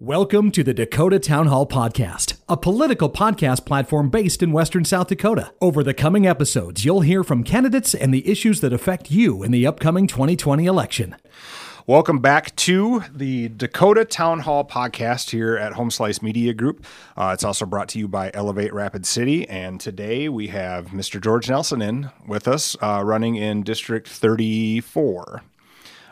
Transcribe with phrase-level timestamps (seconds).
[0.00, 5.08] Welcome to the Dakota Town Hall Podcast, a political podcast platform based in Western South
[5.08, 5.52] Dakota.
[5.60, 9.50] Over the coming episodes, you'll hear from candidates and the issues that affect you in
[9.50, 11.16] the upcoming 2020 election.
[11.88, 16.86] Welcome back to the Dakota Town Hall podcast here at Home Slice Media Group.
[17.16, 19.48] Uh, it's also brought to you by Elevate Rapid City.
[19.48, 21.20] And today we have Mr.
[21.20, 25.42] George Nelson in with us, uh, running in District 34.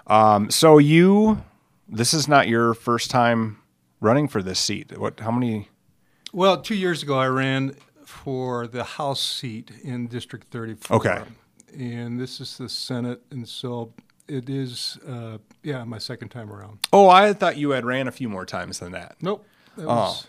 [0.09, 1.45] Um, so, you,
[1.89, 3.59] this is not your first time
[4.01, 4.97] running for this seat.
[4.99, 5.21] What?
[5.21, 5.69] How many?
[6.33, 10.97] Well, two years ago, I ran for the House seat in District 34.
[10.97, 11.23] Okay.
[11.77, 13.93] And this is the Senate, and so
[14.29, 16.79] it is, uh, yeah, my second time around.
[16.93, 19.17] Oh, I thought you had ran a few more times than that.
[19.21, 19.47] Nope.
[19.77, 20.27] That was,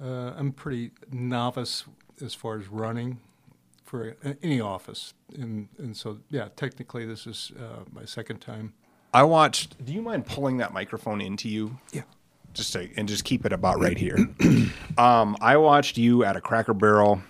[0.00, 1.84] uh, I'm pretty novice
[2.20, 3.20] as far as running
[3.84, 8.74] for any office, and and so yeah, technically this is uh, my second time.
[9.12, 9.84] I watched.
[9.84, 11.78] Do you mind pulling that microphone into you?
[11.92, 12.02] Yeah.
[12.54, 14.16] Just to, and just keep it about right here.
[14.98, 17.22] um, I watched you at a Cracker Barrel.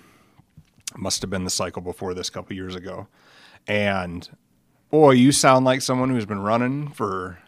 [0.96, 3.08] Must have been the cycle before this, a couple years ago,
[3.66, 4.28] and
[4.90, 7.38] boy, you sound like someone who's been running for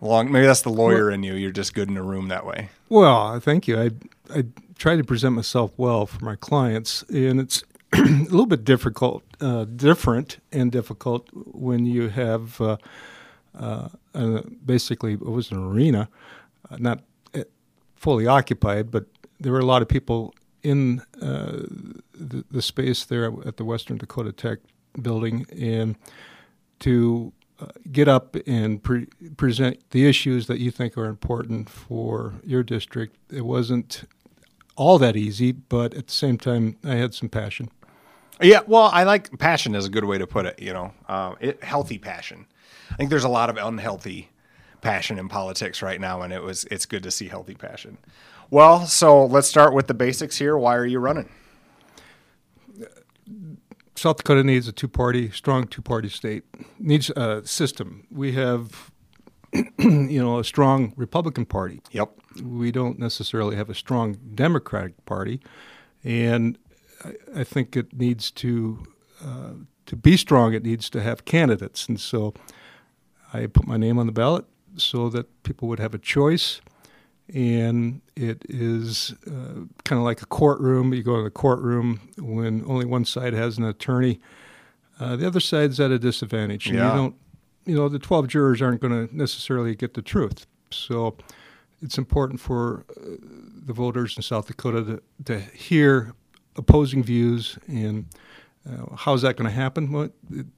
[0.00, 0.30] long.
[0.30, 1.34] Maybe that's the lawyer in you.
[1.34, 2.70] You're just good in a room that way.
[2.88, 3.80] Well, thank you.
[3.80, 3.90] I
[4.34, 4.44] I
[4.76, 9.64] try to present myself well for my clients, and it's a little bit difficult, uh,
[9.64, 12.76] different and difficult when you have uh,
[13.58, 16.08] uh, uh, basically it was an arena,
[16.78, 17.02] not
[17.34, 17.42] uh,
[17.94, 19.06] fully occupied, but
[19.40, 21.62] there were a lot of people in uh,
[22.12, 24.58] the, the space there at the Western Dakota Tech
[25.00, 25.96] building, and
[26.80, 32.34] to uh, get up and pre- present the issues that you think are important for
[32.44, 33.16] your district.
[33.30, 34.04] It wasn't
[34.76, 37.70] all that easy, but at the same time, I had some passion.
[38.42, 40.60] Yeah, well, I like passion is a good way to put it.
[40.60, 42.46] You know, uh, it, healthy passion.
[42.90, 44.30] I think there's a lot of unhealthy
[44.86, 47.98] passion in politics right now, and it was it's good to see healthy passion.
[48.50, 50.56] Well, so let's start with the basics here.
[50.56, 51.28] Why are you running?
[53.96, 56.44] South Dakota needs a two-party, strong two-party state.
[56.78, 58.06] Needs a system.
[58.10, 58.92] We have,
[59.78, 61.80] you know, a strong Republican Party.
[61.90, 62.12] Yep.
[62.44, 65.40] We don't necessarily have a strong Democratic Party,
[66.04, 66.58] and
[67.04, 68.86] I, I think it needs to
[69.24, 69.54] uh,
[69.86, 70.54] to be strong.
[70.54, 72.34] It needs to have candidates, and so
[73.34, 74.44] I put my name on the ballot
[74.76, 76.60] so that people would have a choice.
[77.34, 80.94] And it is uh, kind of like a courtroom.
[80.94, 84.20] You go to the courtroom when only one side has an attorney.
[85.00, 86.70] Uh, the other side's at a disadvantage.
[86.70, 86.72] Yeah.
[86.72, 87.14] You don't,
[87.64, 90.46] you know, the 12 jurors aren't going to necessarily get the truth.
[90.70, 91.16] So
[91.82, 93.16] it's important for uh,
[93.64, 96.14] the voters in South Dakota to, to hear
[96.56, 97.58] opposing views.
[97.66, 98.06] And
[98.68, 99.92] uh, how's that going to happen?
[99.92, 100.10] Well,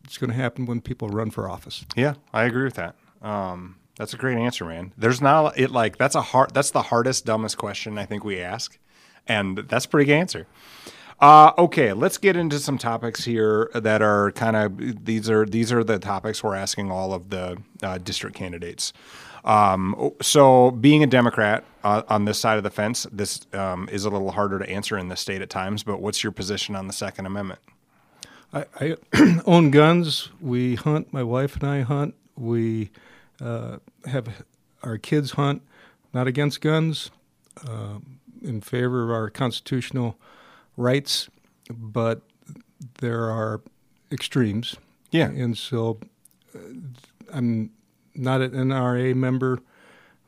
[0.05, 1.85] it's going to happen when people run for office.
[1.97, 2.95] Yeah, I agree with that.
[3.23, 4.93] Um, that's a great answer, man.
[4.97, 8.41] There's not it like that's a hard that's the hardest, dumbest question I think we
[8.41, 8.79] ask,
[9.27, 10.47] and that's a pretty good answer.
[11.21, 15.73] Uh, okay, let's get into some topics here that are kind of these are these
[15.73, 18.93] are the topics we're asking all of the uh, district candidates.
[19.45, 24.05] Um, so, being a Democrat uh, on this side of the fence, this um, is
[24.05, 25.83] a little harder to answer in the state at times.
[25.83, 27.61] But what's your position on the Second Amendment?
[28.53, 28.97] I, I
[29.47, 30.29] own guns.
[30.41, 31.13] We hunt.
[31.13, 32.15] My wife and I hunt.
[32.37, 32.91] We
[33.41, 34.45] uh, have
[34.83, 35.63] our kids hunt.
[36.15, 37.11] Not against guns,
[37.69, 40.17] um in favor of our constitutional
[40.77, 41.29] rights,
[41.71, 42.23] but
[43.01, 43.61] there are
[44.11, 44.77] extremes.
[45.11, 45.27] Yeah.
[45.29, 45.99] And so
[46.55, 46.59] uh,
[47.33, 47.71] I'm
[48.15, 49.61] not an NRA member.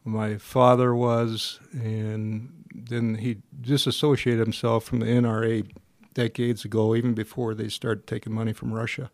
[0.05, 5.71] My father was, and then he disassociated himself from the NRA
[6.15, 9.11] decades ago, even before they started taking money from Russia.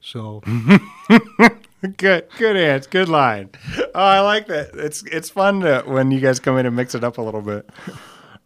[0.00, 0.42] So
[1.96, 2.88] Good, good answer.
[2.90, 3.50] Good line.
[3.76, 4.70] Oh, I like that.
[4.74, 7.42] It's it's fun to, when you guys come in and mix it up a little
[7.42, 7.68] bit.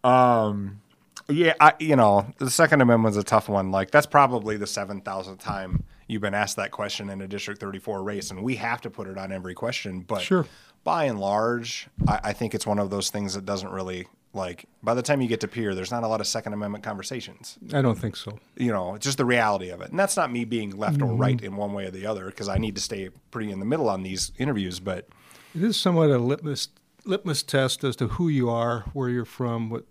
[0.04, 0.80] Um,
[1.28, 3.70] yeah, I, you know, the Second Amendment's a tough one.
[3.70, 7.60] Like that's probably the seven thousandth time you've been asked that question in a District
[7.60, 10.00] Thirty Four race, and we have to put it on every question.
[10.00, 10.46] But Sure.
[10.84, 14.66] by and large, I, I think it's one of those things that doesn't really like.
[14.82, 17.58] By the time you get to Pierre, there's not a lot of Second Amendment conversations
[17.72, 18.38] I don't think so.
[18.56, 19.90] you know, it's just the reality of it.
[19.90, 22.48] And that's not me being left or right in one way or the other because
[22.48, 24.78] I need to stay pretty in the middle on these interviews.
[24.80, 25.08] But
[25.54, 26.68] It is somewhat a litmus
[27.04, 29.84] litmus test as to who you are, where you're from, what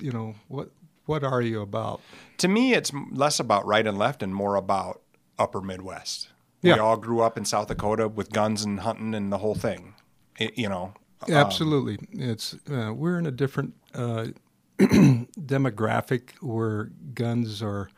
[0.00, 0.70] you know, what
[1.06, 2.00] what are you about?
[2.38, 5.00] to me, it's less about right and left and more about
[5.38, 6.28] upper Midwest.
[6.62, 9.94] We all grew up in South Dakota with guns and hunting and the whole thing.
[10.38, 10.92] It, you know,
[11.28, 14.28] Absolutely, it's uh, we're in a different uh,
[14.78, 17.90] demographic where guns are,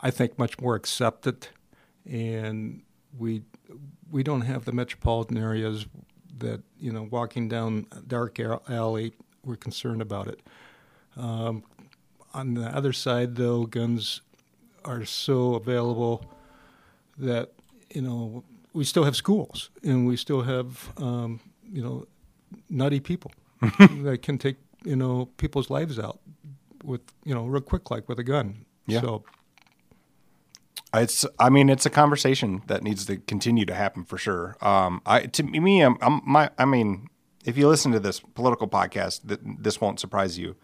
[0.00, 1.48] I think, much more accepted,
[2.08, 2.82] and
[3.18, 3.42] we
[4.10, 5.86] we don't have the metropolitan areas
[6.38, 8.38] that you know walking down a dark
[8.68, 9.12] alley,
[9.44, 10.40] we're concerned about it.
[11.16, 11.64] Um,
[12.34, 14.20] on the other side, though, guns
[14.84, 16.24] are so available
[17.18, 17.52] that
[17.94, 22.06] you know we still have schools and we still have um, you know
[22.68, 23.32] nutty people
[23.78, 26.20] that can take you know people's lives out
[26.84, 28.64] with you know real quick like with a gun.
[28.86, 29.00] Yeah.
[29.00, 29.24] So
[30.94, 34.56] It's, I mean, it's a conversation that needs to continue to happen for sure.
[34.60, 37.08] Um, I, to me, I'm, I'm my, I mean,
[37.44, 40.54] if you listen to this political podcast, th- this won't surprise you.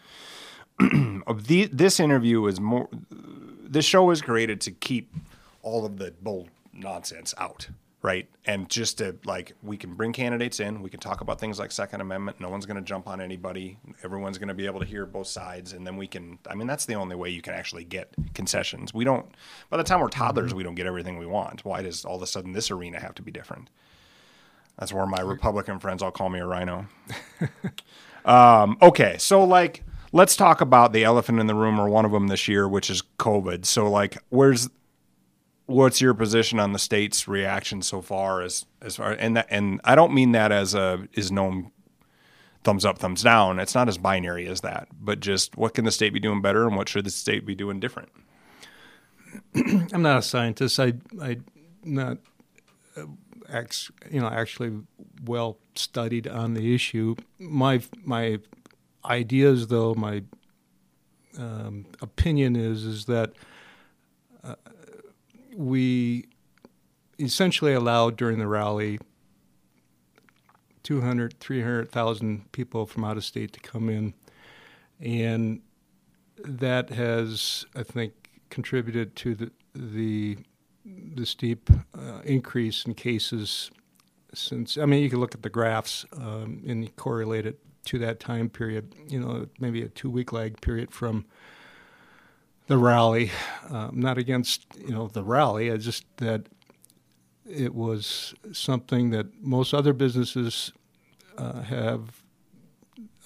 [0.79, 5.15] the, this interview is more, this show is created to keep
[5.63, 7.69] all of the bold nonsense out,
[8.03, 8.29] right?
[8.45, 11.73] And just to like, we can bring candidates in, we can talk about things like
[11.73, 12.41] Second Amendment.
[12.41, 13.79] No one's going to jump on anybody.
[14.05, 16.39] Everyone's going to be able to hear both sides, and then we can.
[16.49, 18.95] I mean, that's the only way you can actually get concessions.
[18.95, 19.27] We don't.
[19.71, 21.65] By the time we're toddlers, we don't get everything we want.
[21.65, 23.69] Why does all of a sudden this arena have to be different?
[24.79, 26.87] That's where my Republican friends all call me a RINO.
[28.25, 32.13] um, okay, so like, let's talk about the elephant in the room, or one of
[32.13, 33.67] them this year, which is COVID.
[33.67, 34.69] So like, where's
[35.69, 39.81] what's your position on the state's reaction so far as as far and that and
[39.85, 41.71] I don't mean that as a is known
[42.65, 45.93] thumbs up thumbs down it's not as binary as that but just what can the
[45.93, 48.11] state be doing better and what should the state be doing different
[49.93, 50.79] I'm not a scientist.
[50.79, 51.39] I I
[51.85, 52.19] not
[52.97, 53.05] uh,
[53.49, 54.81] ex, you know actually
[55.25, 57.17] well studied on the issue.
[57.39, 58.39] My my
[59.05, 60.23] ideas though my
[61.39, 63.33] um, opinion is is that
[64.45, 64.55] uh,
[65.57, 66.27] we
[67.29, 68.99] essentially allowed during the rally
[70.83, 74.15] 200 300,000 people from out of state to come in.
[74.99, 75.61] And
[76.43, 78.15] that has I think
[78.49, 80.39] contributed to the the
[81.15, 83.71] the steep uh, increase in cases
[84.33, 88.21] since I mean you can look at the graphs um, and correlate it to that
[88.21, 91.27] time period you know maybe a two week lag period from
[92.69, 93.31] the rally.
[93.69, 96.49] Um, not against you know the rally it's just that
[97.49, 100.73] it was something that most other businesses
[101.37, 102.23] uh, have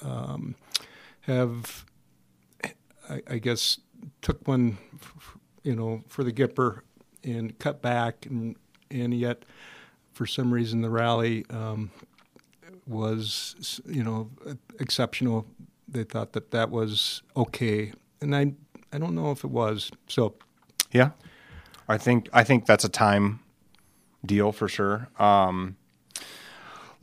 [0.03, 0.55] um,
[1.23, 1.85] have
[3.09, 3.79] I, I guess
[4.21, 4.79] took one
[5.63, 6.81] you know for the Gipper
[7.25, 8.57] and cut back and
[8.91, 9.45] and yet
[10.13, 11.91] for some reason the rally um,
[12.87, 14.31] was you know
[14.79, 15.47] exceptional.
[15.89, 17.93] They thought that that was okay.
[18.21, 18.53] And I
[18.93, 19.91] I don't know if it was.
[20.07, 20.35] So
[20.93, 21.11] yeah.
[21.89, 23.41] I think I think that's a time
[24.25, 25.77] deal for sure um,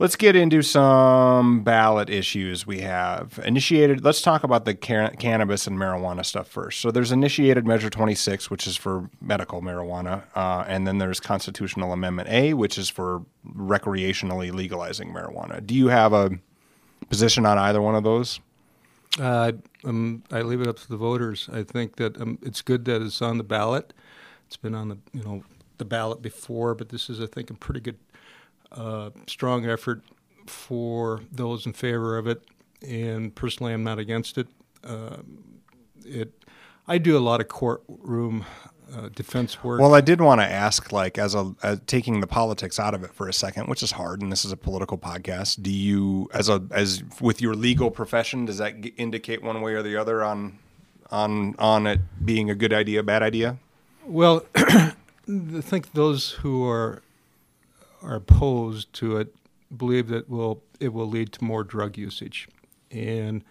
[0.00, 3.38] Let's get into some ballot issues we have.
[3.44, 6.80] Initiated, let's talk about the can- cannabis and marijuana stuff first.
[6.80, 10.22] So there's initiated Measure 26, which is for medical marijuana.
[10.34, 15.66] Uh, and then there's Constitutional Amendment A, which is for recreationally legalizing marijuana.
[15.66, 16.30] Do you have a
[17.10, 18.40] position on either one of those?
[19.20, 19.52] Uh,
[19.84, 21.50] um, I leave it up to the voters.
[21.52, 23.92] I think that um, it's good that it's on the ballot.
[24.46, 25.44] It's been on the you know
[25.80, 27.98] the ballot before, but this is I think a pretty good
[28.70, 30.02] uh, strong effort
[30.46, 32.44] for those in favor of it,
[32.86, 34.46] and personally, I'm not against it.
[34.84, 35.16] Uh,
[36.04, 36.32] it,
[36.86, 38.44] I do a lot of courtroom
[38.96, 39.80] uh, defense work.
[39.80, 43.02] Well, I did want to ask, like, as a as taking the politics out of
[43.02, 45.62] it for a second, which is hard, and this is a political podcast.
[45.62, 49.74] Do you, as a as with your legal profession, does that g- indicate one way
[49.74, 50.58] or the other on
[51.10, 53.58] on on it being a good idea, bad idea?
[54.04, 54.44] Well,
[55.30, 57.02] I think those who are
[58.02, 59.34] are opposed to it
[59.76, 62.48] believe that will it will lead to more drug usage,
[62.90, 63.44] and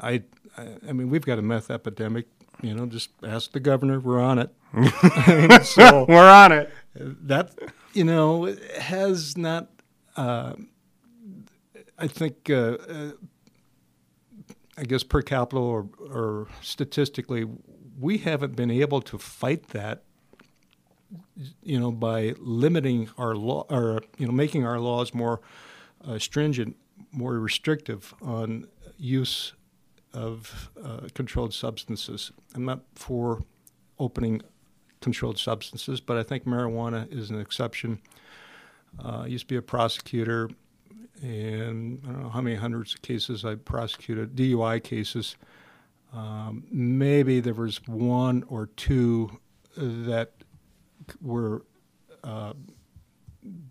[0.00, 0.22] I,
[0.56, 2.26] I, I mean we've got a meth epidemic.
[2.62, 4.00] You know, just ask the governor.
[4.00, 4.50] We're on it.
[5.66, 6.72] so We're on it.
[6.94, 7.50] that
[7.92, 9.68] you know has not.
[10.16, 10.54] Uh,
[11.98, 12.48] I think.
[12.50, 13.10] Uh, uh,
[14.76, 17.46] I guess per capita or, or statistically,
[17.96, 20.02] we haven't been able to fight that
[21.62, 25.40] you know, by limiting our law, or you know, making our laws more
[26.06, 26.76] uh, stringent,
[27.12, 29.52] more restrictive on use
[30.12, 32.32] of uh, controlled substances.
[32.54, 33.42] I'm not for
[33.98, 34.42] opening
[35.00, 38.00] controlled substances, but I think marijuana is an exception.
[39.04, 40.48] Uh, I used to be a prosecutor,
[41.22, 45.36] and I don't know how many hundreds of cases I prosecuted, DUI cases.
[46.12, 49.40] Um, maybe there was one or two
[49.76, 50.32] that
[51.20, 51.64] were
[52.22, 52.54] uh,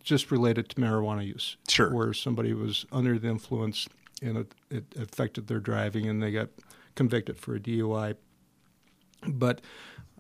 [0.03, 1.57] just related to marijuana use.
[1.67, 1.93] Sure.
[1.93, 3.87] Where somebody was under the influence
[4.21, 6.49] and it, it affected their driving and they got
[6.95, 8.15] convicted for a DUI.
[9.27, 9.61] But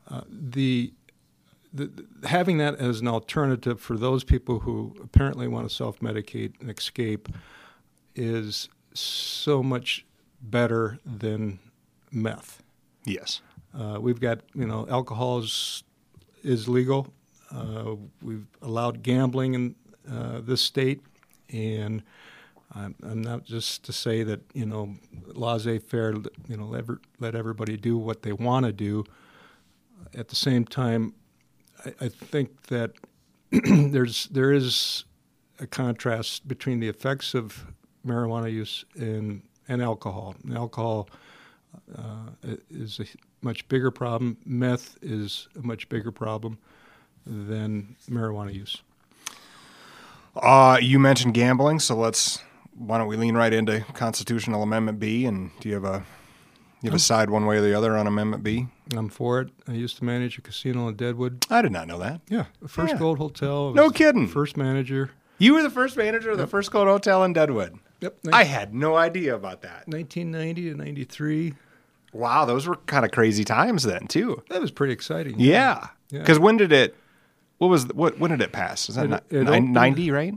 [0.09, 0.93] uh, the
[1.75, 1.89] the,
[2.25, 7.27] having that as an alternative for those people who apparently want to self-medicate and escape
[8.15, 10.05] is so much
[10.39, 11.57] better than
[12.11, 12.61] meth.
[13.05, 13.41] Yes.
[13.75, 15.83] Uh, we've got you know alcohol is
[16.43, 17.07] is legal.
[17.51, 19.75] Uh, we've allowed gambling in
[20.11, 21.01] uh, this state,
[21.51, 22.03] and
[22.73, 24.95] I'm, I'm, not just to say that you know
[25.27, 26.13] laissez-faire.
[26.47, 26.85] You know, let,
[27.19, 29.05] let everybody do what they want to do.
[30.15, 31.13] At the same time,
[31.85, 32.91] I, I think that
[33.51, 35.05] there's there is
[35.59, 37.65] a contrast between the effects of
[38.05, 40.35] marijuana use and and alcohol.
[40.43, 41.09] And alcohol
[41.97, 43.05] uh, is a
[43.43, 44.37] much bigger problem.
[44.45, 46.57] Meth is a much bigger problem
[47.25, 48.81] than marijuana use.
[50.35, 52.39] Uh, you mentioned gambling, so let's
[52.75, 55.25] why don't we lean right into constitutional amendment B?
[55.25, 56.03] And do you have a
[56.81, 58.67] you have a side one way or the other on amendment B?
[58.95, 59.49] I'm for it.
[59.67, 61.45] I used to manage a casino in Deadwood.
[61.49, 62.21] I did not know that.
[62.27, 62.99] Yeah, the first Yeah.
[62.99, 63.73] Gold Hotel.
[63.73, 64.27] No kidding.
[64.27, 65.11] First manager.
[65.37, 67.79] You were the first manager of the First Gold Hotel in Deadwood.
[68.01, 68.17] Yep.
[68.31, 69.87] I had no idea about that.
[69.87, 71.53] 1990 to 93.
[72.13, 74.43] Wow, those were kind of crazy times then too.
[74.49, 75.35] That was pretty exciting.
[75.39, 76.19] Yeah, Yeah.
[76.19, 76.95] because when did it?
[77.57, 78.19] What was the, what?
[78.19, 78.89] When did it pass?
[78.89, 80.33] Is that It- it nine- opened- 90, right?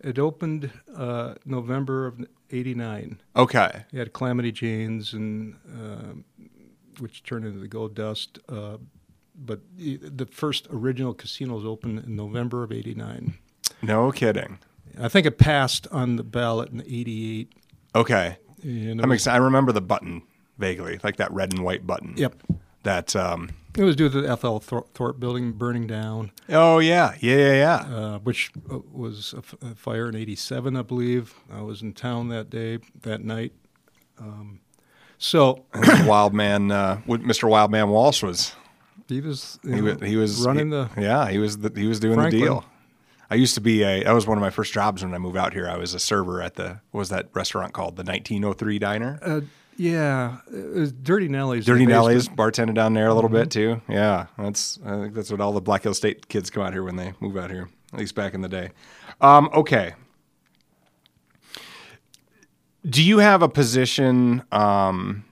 [0.00, 3.20] It opened uh, November of 89.
[3.36, 3.84] Okay.
[3.92, 6.24] You had Calamity Janes, and um
[6.98, 8.38] which turned into the Gold Dust.
[8.48, 8.76] Uh,
[9.34, 13.34] but the first original casinos opened in November of '89.
[13.82, 14.58] No kidding.
[15.00, 17.52] I think it passed on the ballot in '88.
[17.94, 18.36] Okay.
[18.62, 19.26] And was, makes.
[19.26, 20.22] I remember the button
[20.60, 22.14] vaguely, like that red and white button.
[22.16, 22.36] Yep.
[22.84, 23.16] That.
[23.16, 27.36] Um, It was due to the FL Thor- Thorpe building burning down, oh yeah, yeah,
[27.36, 27.52] yeah,
[27.88, 27.96] yeah.
[27.96, 31.34] uh, which uh, was a, f- a fire in '87, I believe.
[31.52, 33.52] I was in town that day, that night.
[34.18, 34.60] Um,
[35.18, 35.64] so
[36.06, 37.48] Wild man, uh, Mr.
[37.48, 38.52] Wildman Walsh was.
[39.08, 40.00] he was, He was.
[40.00, 40.90] He was running he- the.
[40.98, 41.58] Yeah, he was.
[41.58, 42.40] The, he was doing Franklin.
[42.40, 42.64] the deal.
[43.30, 44.02] I used to be a.
[44.04, 45.68] That was one of my first jobs when I moved out here.
[45.68, 46.80] I was a server at the.
[46.90, 47.96] What was that restaurant called?
[47.96, 49.18] The 1903 Diner.
[49.22, 49.40] Uh,
[49.80, 50.36] yeah,
[51.02, 51.64] Dirty Nelly's.
[51.64, 51.86] Dirty.
[51.86, 53.76] Nelly's bartended down there a little bit Mm-hmm.
[53.88, 53.92] too.
[53.92, 56.82] Yeah, that's I think that's what all the Black Hills State kids come out here
[56.84, 57.70] when they move out here.
[57.92, 58.70] At least back in the day.
[59.22, 59.94] Um, okay.
[62.88, 64.42] Do you have a position?
[64.52, 65.24] Um,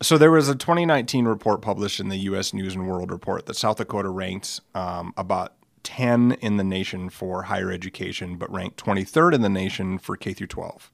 [0.00, 2.52] so there was a 2019 report published in the U.S.
[2.54, 7.44] News and World Report that South Dakota ranked um, about 10 in the nation for
[7.44, 10.90] higher education, but ranked 23rd in the nation for K through 12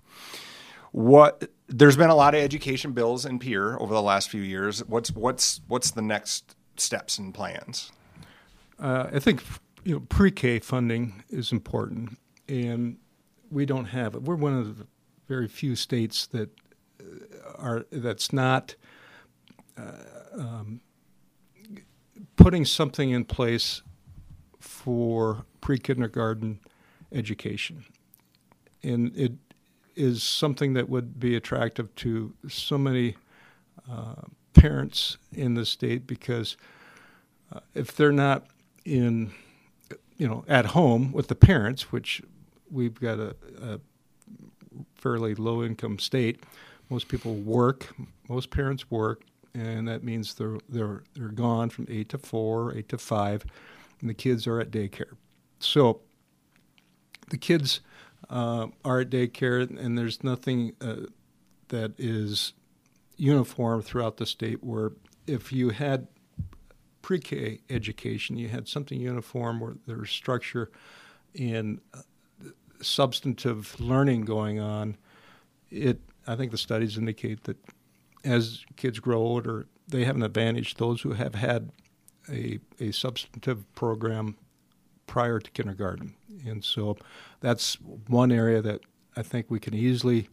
[0.94, 4.78] what there's been a lot of education bills in Pierre over the last few years.
[4.86, 7.90] What's what's what's the next steps and plans?
[8.78, 9.42] Uh, I think
[9.82, 12.16] you know pre-K funding is important,
[12.48, 12.96] and
[13.50, 14.22] we don't have it.
[14.22, 14.86] We're one of the
[15.26, 16.50] very few states that
[17.00, 18.76] uh, are that's not
[19.76, 20.80] uh, um,
[22.36, 23.82] putting something in place
[24.60, 26.60] for pre-kindergarten
[27.12, 27.84] education,
[28.84, 29.32] and it
[29.96, 33.16] is something that would be attractive to so many
[33.90, 34.22] uh,
[34.54, 36.56] parents in the state because
[37.52, 38.46] uh, if they're not
[38.84, 39.32] in,
[40.16, 42.22] you know, at home with the parents, which
[42.70, 43.80] we've got a, a
[44.96, 46.42] fairly low income state,
[46.90, 47.94] most people work,
[48.28, 49.22] most parents work,
[49.54, 53.44] and that means they're they're they're gone from eight to four, eight to five,
[54.00, 55.14] and the kids are at daycare.
[55.60, 56.00] So
[57.30, 57.80] the kids
[58.30, 61.06] uh, are at daycare, and there's nothing uh,
[61.68, 62.52] that is
[63.16, 64.62] uniform throughout the state.
[64.62, 64.92] Where
[65.26, 66.08] if you had
[67.02, 70.70] pre-K education, you had something uniform where there was structure
[71.38, 72.00] and uh,
[72.80, 74.96] substantive learning going on.
[75.70, 77.58] It, I think, the studies indicate that
[78.24, 80.74] as kids grow older, they have an advantage.
[80.74, 81.70] Those who have had
[82.28, 84.36] a a substantive program
[85.06, 86.14] prior to kindergarten,
[86.46, 86.96] and so
[87.40, 87.74] that's
[88.08, 88.80] one area that
[89.16, 90.28] I think we can easily.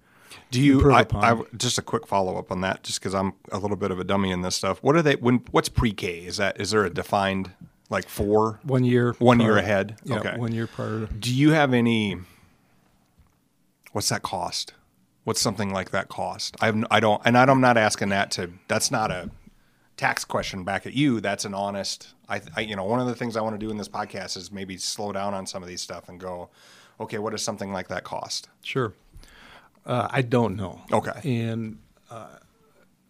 [0.49, 0.91] Do you?
[0.91, 1.23] I, upon.
[1.23, 3.99] I, just a quick follow up on that, just because I'm a little bit of
[3.99, 4.81] a dummy in this stuff.
[4.81, 5.15] What are they?
[5.15, 6.19] When what's pre K?
[6.25, 7.51] Is that is there a defined
[7.89, 8.59] like four?
[8.63, 9.13] One year.
[9.19, 9.97] One year ahead?
[10.03, 10.37] Yeah, Okay.
[10.37, 11.07] one year prior.
[11.07, 12.17] Do you have any?
[13.91, 14.73] What's that cost?
[15.23, 16.55] What's something like that cost?
[16.61, 18.51] I have, I don't, and I'm not asking that to.
[18.67, 19.29] That's not a
[20.01, 21.21] tax question back at you.
[21.21, 22.15] That's an honest.
[22.27, 24.35] I, I you know, one of the things I want to do in this podcast
[24.35, 26.49] is maybe slow down on some of these stuff and go,
[26.99, 28.49] okay, what does something like that cost?
[28.63, 28.93] Sure.
[29.85, 30.81] Uh, I don't know.
[30.91, 31.43] Okay.
[31.43, 31.77] And
[32.09, 32.37] uh,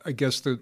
[0.06, 0.60] I guess the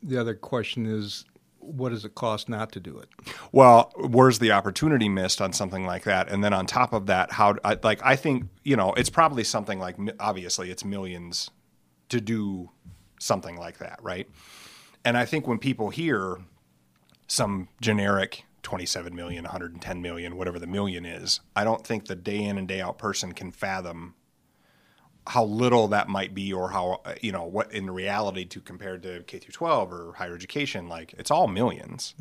[0.00, 1.24] the other question is,
[1.58, 3.08] what does it cost not to do it?
[3.50, 6.28] Well, where's the opportunity missed on something like that?
[6.28, 9.42] And then on top of that, how I, like I think you know it's probably
[9.42, 11.50] something like obviously it's millions
[12.10, 12.70] to do
[13.18, 14.28] something like that, right?
[15.06, 16.38] And I think when people hear
[17.28, 21.38] some generic 27 million, 110 million, whatever the million is.
[21.54, 24.16] I don't think the day in and day out person can fathom
[25.28, 28.98] how little that might be or how uh, you know what in reality to compare
[28.98, 32.16] to K through 12 or higher education like it's all millions.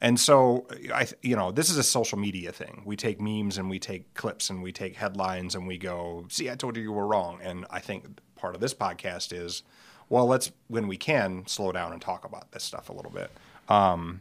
[0.00, 2.82] And so I you know this is a social media thing.
[2.84, 6.50] We take memes and we take clips and we take headlines and we go, "See,
[6.50, 9.62] I told you you were wrong." And I think part of this podcast is
[10.10, 13.30] well, let's when we can slow down and talk about this stuff a little bit.
[13.68, 14.20] Um,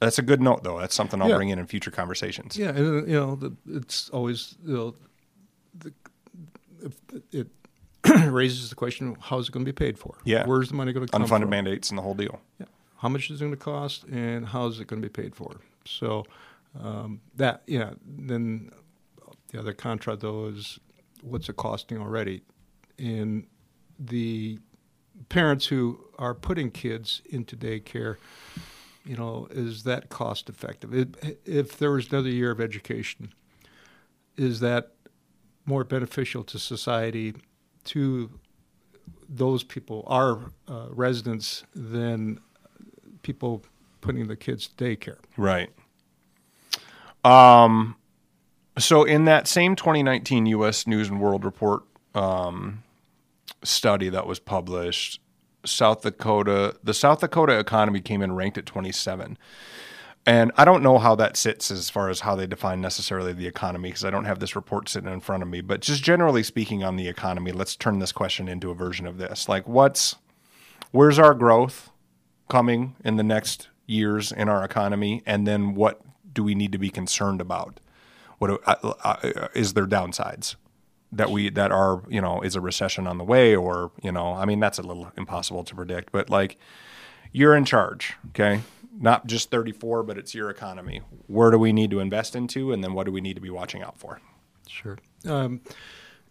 [0.00, 0.78] that's a good note, though.
[0.78, 1.36] That's something I'll Yeah.
[1.36, 2.58] bring in in future conversations.
[2.58, 4.94] Yeah, and uh, you know, the, it's always you know,
[5.78, 5.92] the,
[6.82, 6.94] if
[7.32, 7.48] it
[8.30, 10.18] raises the question: How is it going to be paid for?
[10.24, 10.44] Yeah.
[10.46, 11.50] where's the money going to come Unfunded from?
[11.50, 12.40] mandates and the whole deal.
[12.60, 12.66] Yeah.
[12.98, 15.34] How much is it going to cost, and how is it going to be paid
[15.34, 15.60] for?
[15.86, 16.24] So
[16.82, 17.90] um, that, yeah.
[18.04, 18.70] Then
[19.52, 20.78] the other contra though is
[21.22, 22.42] what's it costing already,
[22.98, 23.46] and
[23.98, 24.58] the
[25.28, 28.16] parents who are putting kids into daycare,
[29.04, 30.92] you know, is that cost effective?
[31.44, 33.32] If there was another year of education,
[34.36, 34.92] is that
[35.66, 37.34] more beneficial to society,
[37.84, 38.30] to
[39.28, 42.40] those people, our uh, residents, than
[43.22, 43.62] people
[44.00, 45.18] putting the kids to daycare?
[45.36, 45.70] Right.
[47.24, 47.96] Um,
[48.78, 50.86] so in that same 2019 U.S.
[50.86, 51.82] News and World Report
[52.14, 52.83] um,
[53.62, 55.20] study that was published,
[55.64, 59.38] South Dakota, the South Dakota economy came in ranked at 27.
[60.26, 63.46] And I don't know how that sits as far as how they define necessarily the
[63.46, 65.60] economy because I don't have this report sitting in front of me.
[65.60, 69.18] But just generally speaking on the economy, let's turn this question into a version of
[69.18, 69.48] this.
[69.48, 70.16] Like, what's
[70.92, 71.90] where's our growth
[72.48, 76.00] coming in the next years in our economy, and then what
[76.32, 77.78] do we need to be concerned about?
[78.38, 80.56] What do- uh, uh, is there downsides
[81.16, 84.32] that we that are you know is a recession on the way, or you know
[84.32, 86.58] I mean that's a little impossible to predict, but like
[87.34, 88.60] you're in charge, okay?
[88.96, 91.02] Not just 34, but it's your economy.
[91.26, 93.50] Where do we need to invest into, and then what do we need to be
[93.50, 94.20] watching out for?
[94.68, 94.96] Sure.
[95.26, 95.60] Um,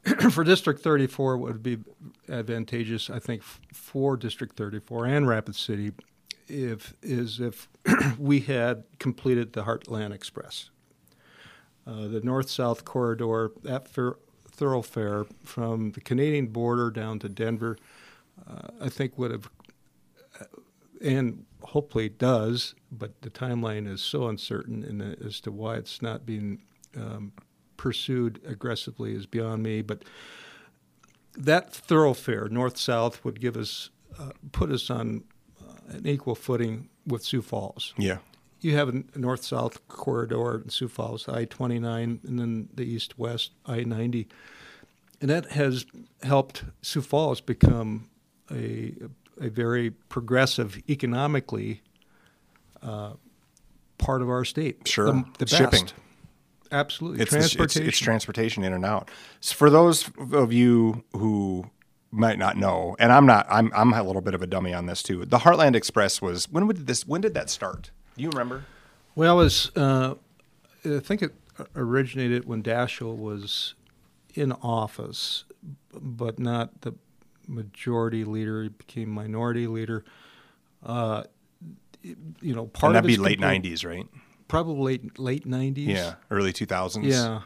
[0.32, 1.80] for District 34, what would be
[2.30, 5.92] advantageous, I think, for District 34 and Rapid City,
[6.48, 7.68] if is if
[8.18, 10.70] we had completed the Heartland Express,
[11.86, 14.20] uh, the north-south corridor, that thor-
[14.54, 17.78] thoroughfare from the Canadian border down to Denver,
[18.48, 19.50] uh, I think would have,
[21.04, 26.26] and hopefully does, but the timeline is so uncertain in as to why it's not
[26.26, 26.62] being
[26.96, 27.34] um,
[27.78, 29.82] pursued aggressively is beyond me.
[29.82, 30.04] But
[31.36, 33.90] that thoroughfare, north south, would give us,
[34.20, 35.24] uh, put us on
[35.62, 37.94] uh, an equal footing with Sioux Falls.
[37.98, 38.20] Yeah,
[38.64, 43.20] You have a north south corridor in Sioux Falls, I 29, and then the east
[43.20, 44.28] west, I 90.
[45.22, 45.86] And that has
[46.22, 48.10] helped Sioux Falls become
[48.52, 48.94] a,
[49.40, 51.82] a very progressive economically
[52.82, 53.14] uh,
[53.98, 54.88] part of our state.
[54.88, 55.08] Sure.
[55.08, 55.58] The, the best.
[55.58, 55.90] Shipping.
[56.72, 57.22] Absolutely.
[57.22, 57.88] it's, the- it's- Transportation.
[57.90, 59.12] It's, transportation in and out.
[59.42, 61.70] So for those of you who
[62.12, 64.86] might not know, and I'm not, I'm I'm a little bit of a dummy on
[64.88, 65.26] this too.
[65.26, 67.06] The Heartland Express was when would this?
[67.08, 67.92] When did that start?
[68.16, 68.66] Do you remember?
[69.16, 70.16] Well, was uh,
[70.86, 71.34] I think it
[71.76, 73.76] originated when Daschle was
[74.34, 75.46] in office,
[75.94, 76.94] but not the
[77.48, 78.64] majority leader.
[78.64, 80.04] He became minority leader.
[80.84, 81.24] Uh,
[82.02, 84.08] you know, part and that'd of be late '90s, right?
[84.48, 85.88] probably late late nineties.
[85.88, 87.04] Yeah, early 2000s.
[87.04, 87.42] Yeah,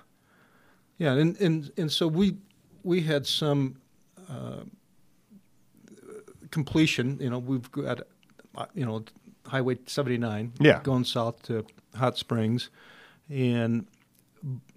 [0.98, 2.38] yeah, and and and so we
[2.84, 3.78] we had some
[4.30, 4.64] uh,
[6.52, 7.18] completion.
[7.22, 8.02] You know, we've got
[8.56, 9.04] uh, you know
[9.48, 10.54] Highway 79.
[10.60, 10.82] Yeah.
[10.84, 12.70] going south to Hot Springs,
[13.30, 13.88] and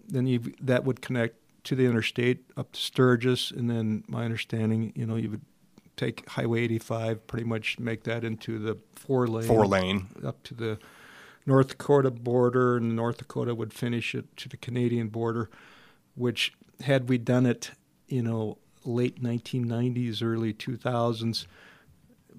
[0.09, 4.93] then you that would connect to the interstate up to Sturgis, and then my understanding,
[4.95, 5.43] you know, you would
[5.97, 10.09] take Highway 85, pretty much make that into the four lane four lane.
[10.25, 10.79] up to the
[11.47, 15.51] North Dakota border, and North Dakota would finish it to the Canadian border,
[16.15, 17.73] which had we done it,
[18.09, 21.47] you know, late 1990s, early 2000s,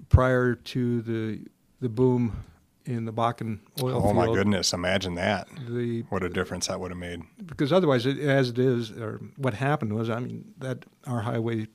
[0.08, 1.46] prior to the
[1.82, 2.44] the boom
[2.86, 4.16] in the Bakken oil Oh field.
[4.16, 4.72] my goodness!
[4.72, 5.48] Imagine that.
[5.68, 7.22] The What a difference that would have made.
[7.46, 11.66] because otherwise, it, as it is, or what happened was, I mean, that our highway,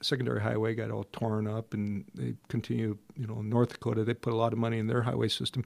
[0.00, 2.98] secondary highway, got all torn up, and they continue.
[3.16, 5.64] You know, North Dakota, they put a lot of money in their highway system.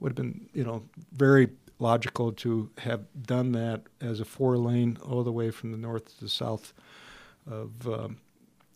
[0.00, 1.48] Would have been, you know, very
[1.78, 6.16] logical to have done that as a four lane all the way from the north
[6.18, 6.72] to the south
[7.50, 8.18] of um,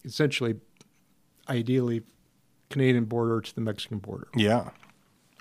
[0.05, 0.55] essentially,
[1.49, 2.03] ideally,
[2.71, 4.29] Canadian border to the Mexican border.
[4.35, 4.71] Yeah.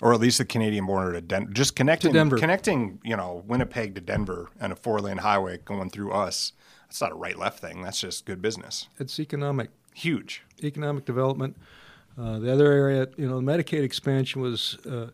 [0.02, 1.52] Or at least the Canadian border to Denver.
[1.54, 2.38] Just connecting, to Denver.
[2.38, 6.54] connecting, you know, Winnipeg to Denver and a four lane highway going through us.
[6.88, 7.82] That's not a right left thing.
[7.82, 8.88] That's just good business.
[9.00, 9.70] It's economic.
[9.96, 10.44] Huge.
[10.64, 11.56] economic development.
[12.18, 15.08] Uh, the other area, you know, the Medicaid expansion was uh,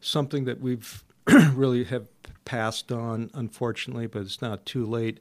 [0.00, 1.04] something that we've
[1.54, 2.08] really have
[2.44, 5.20] passed on, unfortunately, but it's not too late.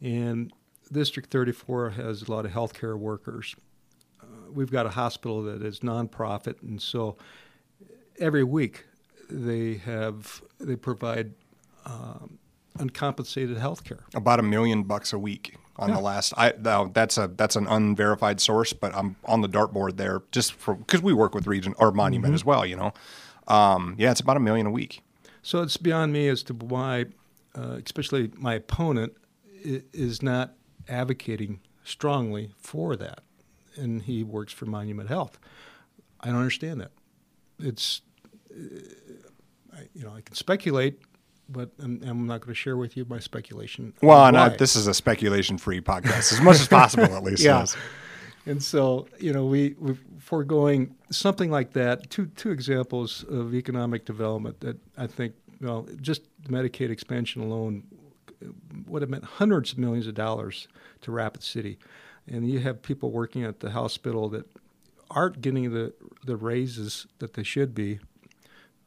[0.00, 0.52] And
[0.90, 3.54] District 34 has a lot of healthcare workers.
[4.52, 7.16] We've got a hospital that is nonprofit, and so
[8.18, 8.84] every week
[9.28, 11.32] they have they provide
[11.86, 12.38] um,
[12.78, 14.04] uncompensated health care.
[14.14, 15.96] About a million bucks a week on Yeah.
[15.96, 16.34] the last.
[16.36, 20.52] I no, that's a that's an unverified source, but I'm on the dartboard there just
[20.52, 22.34] for because we work with Region or Monument Mm-hmm.
[22.34, 22.66] as well.
[22.66, 22.92] You know,
[23.48, 25.02] um, yeah, it's about a million a week.
[25.42, 27.06] So it's beyond me as to why,
[27.54, 29.14] uh, especially my opponent,
[29.64, 30.54] is not
[30.88, 33.20] advocating strongly for that,
[33.76, 35.38] and he works for Monument Health.
[36.20, 36.90] I don't understand that.
[37.58, 38.02] It's,
[38.50, 38.56] uh,
[39.74, 41.00] I, you know, I can speculate,
[41.48, 43.94] but I'm, I'm not going to share with you my speculation.
[44.02, 47.42] Well, and I, this is a speculation-free podcast as much as possible, at least.
[47.44, 47.60] Yeah.
[47.60, 47.76] yes.
[48.46, 52.08] And so, you know, we we foregoing something like that.
[52.08, 57.84] Two two examples of economic development that I think, well, just Medicaid expansion alone
[58.86, 60.68] would have meant hundreds of millions of dollars
[61.02, 61.78] to Rapid City,
[62.30, 64.46] and you have people working at the hospital that
[65.10, 65.92] aren't getting the
[66.24, 67.98] the raises that they should be,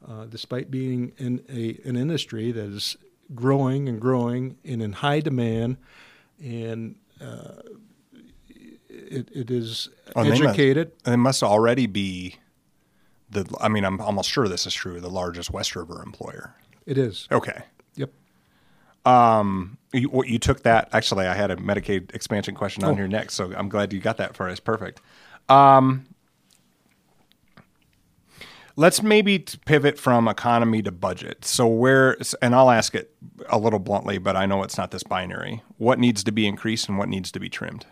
[0.08, 2.98] uh, despite being in a an industry that is
[3.36, 5.78] growing and growing and in high demand,
[6.42, 7.62] and uh,
[8.90, 10.92] it, it is Oh, they must- educated.
[11.06, 12.36] It must already be
[13.30, 13.46] the.
[13.60, 15.00] I mean, I'm almost sure this is true.
[15.00, 16.56] The largest West River employer.
[16.86, 17.28] It is.
[17.32, 17.64] Okay.
[19.06, 20.90] Um, you, you took that.
[20.94, 22.96] Actually, I had a Medicaid expansion question on Oh.
[22.96, 24.60] here next, so I'm glad you got that for us.
[24.60, 25.02] Perfect.
[25.50, 26.06] Um,
[28.76, 31.46] let's maybe pivot from economy to budget.
[31.46, 33.14] So where, and I'll ask it
[33.50, 35.62] a little bluntly, but I know it's not this binary.
[35.78, 37.86] What needs to be increased and what needs to be trimmed?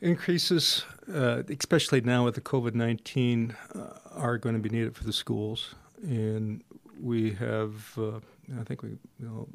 [0.00, 3.80] Increases, uh, especially now with the COVID 19, uh,
[4.14, 5.74] are going to be needed for the schools.
[6.02, 6.62] And
[7.00, 8.20] we have, uh,
[8.58, 9.48] I think we, you know,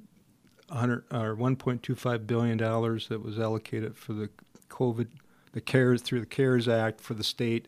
[0.69, 4.29] 100 or 1.25 billion dollars that was allocated for the
[4.69, 5.07] COVID,
[5.51, 7.67] the CARES through the CARES Act for the state,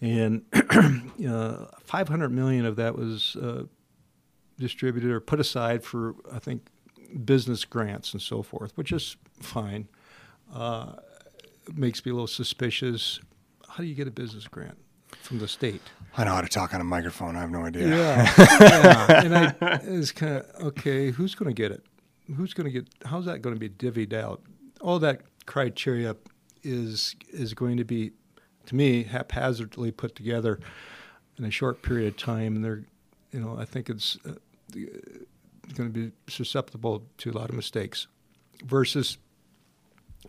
[0.00, 0.44] and
[1.28, 3.64] uh, 500 million of that was uh,
[4.58, 6.66] distributed or put aside for I think
[7.24, 9.88] business grants and so forth, which is fine.
[10.52, 10.94] Uh,
[11.72, 13.20] makes me a little suspicious.
[13.68, 14.78] How do you get a business grant
[15.24, 15.82] from the state?
[16.16, 17.36] I know how to talk on a microphone.
[17.36, 17.88] I have no idea.
[17.88, 19.24] Yeah, yeah.
[19.24, 21.10] And I it's kind of okay.
[21.10, 21.82] Who's going to get it?
[22.36, 22.88] Who's going to get?
[23.04, 24.42] How's that going to be divvied out?
[24.80, 26.16] All that criteria
[26.62, 28.12] is is going to be,
[28.66, 30.60] to me, haphazardly put together
[31.38, 32.84] in a short period of time, and they're,
[33.32, 34.34] you know, I think it's uh,
[35.74, 38.06] going to be susceptible to a lot of mistakes.
[38.64, 39.18] Versus,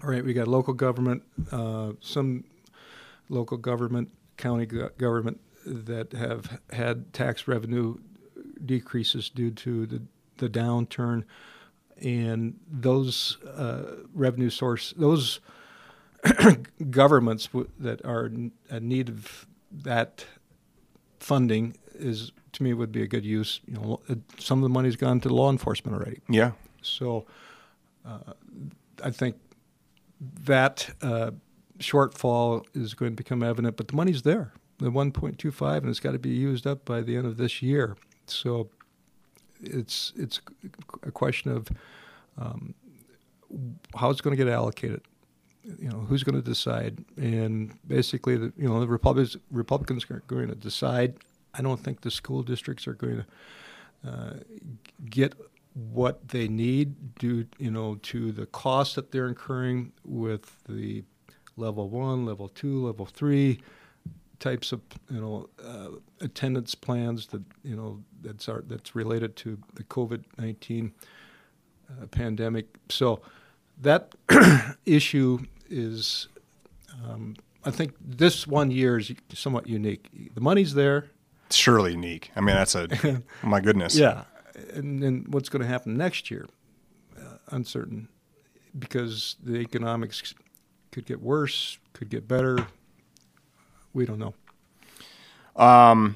[0.03, 2.43] all right, we got local government, uh, some
[3.29, 7.97] local government, county go- government that have had tax revenue
[8.63, 10.01] decreases due to the,
[10.37, 11.23] the downturn,
[12.01, 15.39] and those uh, revenue source, those
[16.89, 20.25] governments w- that are in need of that
[21.19, 23.61] funding is to me would be a good use.
[23.65, 24.01] You know,
[24.37, 26.21] some of the money's gone to law enforcement already.
[26.29, 26.51] Yeah.
[26.81, 27.25] So
[28.05, 28.33] uh,
[29.03, 29.37] I think
[30.45, 31.31] that uh,
[31.79, 36.11] shortfall is going to become evident, but the money's there, the 1.25, and it's got
[36.11, 37.97] to be used up by the end of this year.
[38.27, 38.69] So
[39.61, 40.41] it's it's
[41.03, 41.67] a question of
[42.37, 42.73] um,
[43.95, 45.01] how it's going to get allocated.
[45.79, 47.03] You know, who's going to decide?
[47.17, 51.17] And basically, the, you know, the Republicans Republicans are going to decide.
[51.53, 53.23] I don't think the school districts are going
[54.03, 54.33] to uh,
[55.09, 55.33] get
[55.73, 61.03] what they need due, you know, to the cost that they're incurring with the
[61.57, 63.61] level one, level two, level three
[64.39, 65.89] types of, you know, uh,
[66.21, 70.93] attendance plans that, you know, that's our, that's related to the COVID nineteen
[71.89, 72.67] uh, pandemic.
[72.89, 73.21] So
[73.81, 74.13] that
[74.85, 75.39] issue
[75.69, 76.27] is,
[77.03, 80.09] um, I think, this one year is somewhat unique.
[80.33, 81.09] The money's there.
[81.47, 82.31] It's surely unique.
[82.35, 82.87] I mean, that's a,
[83.43, 83.95] my goodness.
[83.95, 84.23] Yeah,
[84.73, 86.47] and then what's going to happen next year?
[87.17, 88.09] Uh, uncertain,
[88.77, 90.33] because the economics
[90.95, 92.65] could get worse, could get better.
[93.93, 94.33] We don't know.
[95.61, 96.15] Um,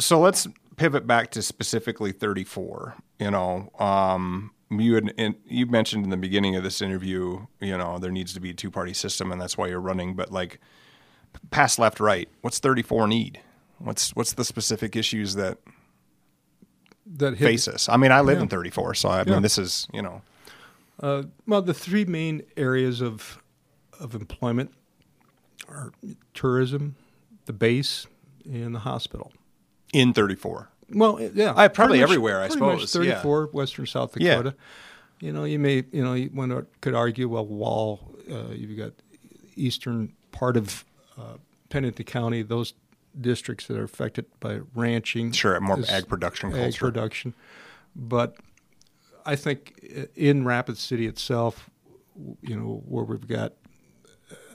[0.00, 6.02] so let's pivot back to specifically 34 you know um, you had in, you mentioned
[6.02, 8.94] in the beginning of this interview you know there needs to be a two party
[8.94, 10.58] system and that's why you're running but like
[11.50, 13.38] pass left right what's 34 need
[13.78, 15.58] what's what's the specific issues that
[17.06, 19.34] That hit, face us i mean i live in 34 so i Yeah.
[19.34, 20.22] mean this is you know
[21.00, 23.41] Uh, well, the three main areas of
[24.02, 24.72] of employment
[25.68, 25.92] are
[26.34, 26.96] tourism,
[27.46, 28.06] the base,
[28.44, 29.32] and the hospital.
[29.92, 30.68] in 34.
[30.90, 33.12] Well, yeah, I- probably much- everywhere, I suppose, yeah.
[33.20, 34.54] 34, Western South Dakota.
[34.56, 35.26] Yeah.
[35.26, 38.92] You know, you may, you know, one could argue, well, Wall, uh, you've got
[39.54, 40.84] eastern part of
[41.16, 41.36] uh,
[41.68, 42.74] Pennington County, those
[43.20, 45.30] districts that are affected by ranching.
[45.32, 46.78] Sure, more ag production ag culture.
[46.86, 47.34] production.
[47.94, 48.36] But
[49.26, 51.70] I think in Rapid City itself,
[52.40, 53.52] you know, where we've got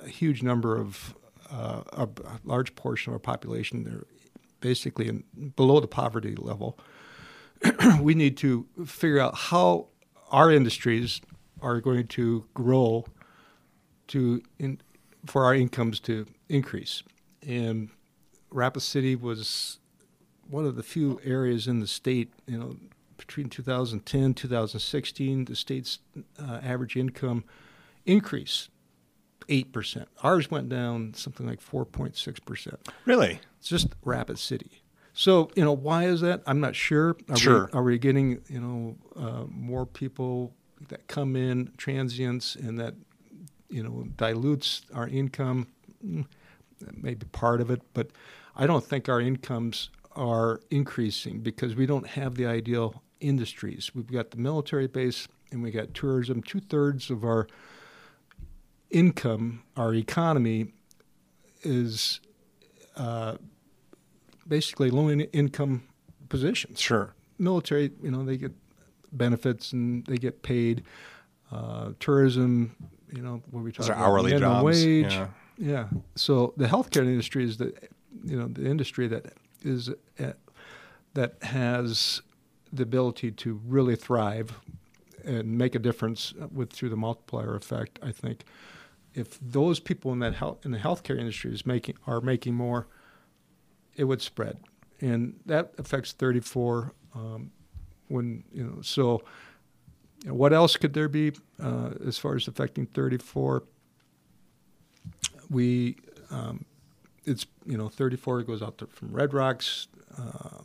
[0.07, 1.15] a huge number of
[1.51, 4.05] uh, a, a large portion of our population, they're
[4.59, 5.23] basically in,
[5.55, 6.79] below the poverty level.
[8.01, 9.87] we need to figure out how
[10.31, 11.21] our industries
[11.61, 13.05] are going to grow
[14.07, 14.79] to in,
[15.25, 17.03] for our incomes to increase.
[17.45, 17.89] And
[18.49, 19.79] Rapid City was
[20.49, 22.77] one of the few areas in the state, you know,
[23.17, 25.99] between 2010 2016, the state's
[26.39, 27.43] uh, average income
[28.05, 28.69] increased
[29.47, 30.05] 8%.
[30.23, 32.75] Ours went down something like 4.6%.
[33.05, 33.39] Really?
[33.59, 34.83] It's just Rapid City.
[35.13, 36.43] So, you know, why is that?
[36.45, 37.15] I'm not sure.
[37.29, 37.69] Are Sure.
[37.73, 40.53] We, are we getting, you know, uh, more people
[40.89, 42.93] that come in, transients, and that,
[43.69, 45.67] you know, dilutes our income?
[46.05, 46.27] Mm,
[46.81, 48.11] that may be part of it, but
[48.55, 53.91] I don't think our incomes are increasing because we don't have the ideal industries.
[53.95, 56.41] We've got the military base and we got tourism.
[56.41, 57.47] Two thirds of our
[58.89, 60.67] income, our economy,
[61.63, 62.19] is
[62.95, 63.35] uh,
[64.47, 65.83] basically low in- income
[66.29, 66.79] positions.
[66.79, 67.13] Sure.
[67.37, 68.53] Military, you know, they get
[69.11, 70.83] benefits and they get paid.
[71.49, 72.75] Uh, tourism,
[73.13, 75.13] you know, where we talk about hourly minimum jobs, wage.
[75.13, 75.27] yeah.
[75.57, 75.87] yeah.
[76.15, 77.73] So the healthcare industry is the,
[78.25, 80.33] you know, the industry that is uh,
[81.13, 82.21] that has
[82.73, 84.59] the ability to really thrive
[85.23, 87.97] and make a difference with through the multiplier effect.
[88.03, 88.43] I think
[89.17, 92.87] if those people in that health in the healthcare industry is making are making more,
[93.95, 94.59] it would spread,
[95.01, 96.93] and that affects 34.
[97.15, 97.51] Um,
[98.09, 99.23] when you know, so
[100.23, 103.63] you know, what else could there be uh, as far as affecting 34?
[105.49, 105.97] We
[106.29, 106.65] um,
[107.25, 109.87] it's you know 34 goes out to, from Red Rocks.
[110.15, 110.61] Uh,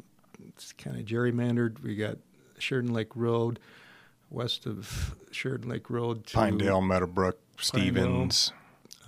[0.46, 1.82] it's kind of gerrymandered.
[1.82, 2.18] We got
[2.58, 3.60] Sheridan Lake Road,
[4.28, 8.52] west of Sheridan Lake Road to Pinedale, Meadowbrook, Stevens.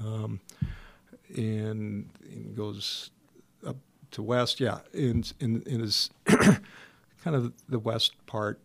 [0.00, 0.40] um,
[1.36, 3.10] and it goes
[3.66, 3.76] up
[4.12, 4.60] to west.
[4.60, 6.56] Yeah, and and, and is kind
[7.36, 8.60] of the west part,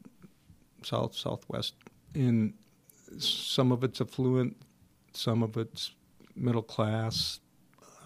[0.84, 1.73] south southwest.
[2.13, 2.54] In
[3.17, 4.56] some of it's affluent,
[5.13, 5.91] some of it's
[6.36, 7.39] middle class.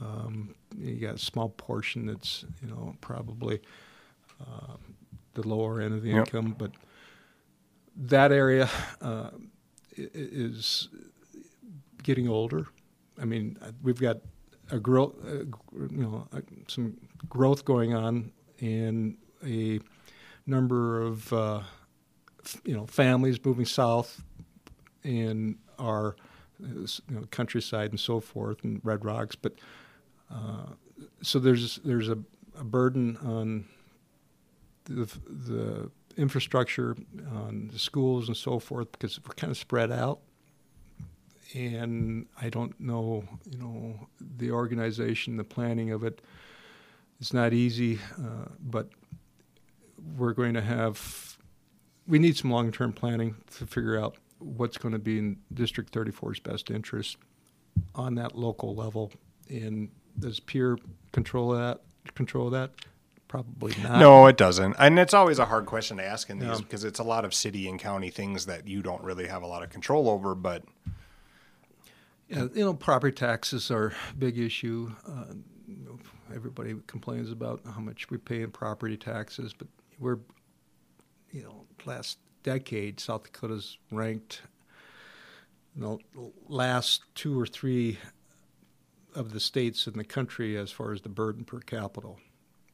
[0.02, 3.62] Um, you got a small portion that's you know probably
[4.41, 4.76] uh,
[5.34, 6.28] the lower end of the Yep.
[6.28, 6.72] income, but
[7.96, 8.69] that area
[9.02, 9.30] uh,
[9.96, 10.89] is
[12.04, 12.68] getting older.
[13.22, 14.18] I mean, uh, we've got
[14.72, 16.98] a growth, uh, you know, uh, some
[17.30, 19.80] growth going on, and a
[20.46, 21.62] number of uh,
[22.44, 24.24] f- you know families moving south,
[25.04, 26.16] in our
[26.63, 26.68] uh,
[27.10, 29.36] you know, countryside and so forth, and Red Rocks.
[29.36, 29.54] But
[30.32, 30.68] uh,
[31.22, 32.18] so there's there's a,
[32.60, 33.66] a burden on
[34.86, 36.96] the, the infrastructure,
[37.32, 40.20] on the schools and so forth, because we're kind of spread out
[41.54, 46.22] and I don't know, you know, the organization, the planning of it.
[47.20, 48.89] It's not easy, uh, but
[50.18, 51.38] we're going to have.
[52.08, 56.39] We need some long-term planning to figure out what's going to be in District 34's
[56.39, 57.18] best interest
[57.96, 59.12] on that local level.
[59.50, 59.89] And
[60.20, 60.78] does Pierre
[61.13, 61.82] control that?
[62.16, 62.72] Control that?
[63.30, 64.00] Probably not.
[64.00, 64.76] No, it doesn't.
[64.78, 66.58] And it's always a hard question to ask in these Yeah.
[66.58, 69.48] because it's a lot of city and county things that you don't really have a
[69.48, 70.36] lot of control over.
[70.36, 70.63] But
[72.34, 74.91] Yeah, you know, property taxes are a big issue.
[75.08, 75.34] Uh,
[76.34, 79.67] everybody complains about how much we pay in property taxes, but
[80.00, 80.19] we're,
[81.32, 84.41] you know, last decade, South Dakota's ranked,
[85.76, 86.00] know,
[86.48, 88.00] last two or three
[89.15, 92.13] of the states in the country as far as the burden per capita.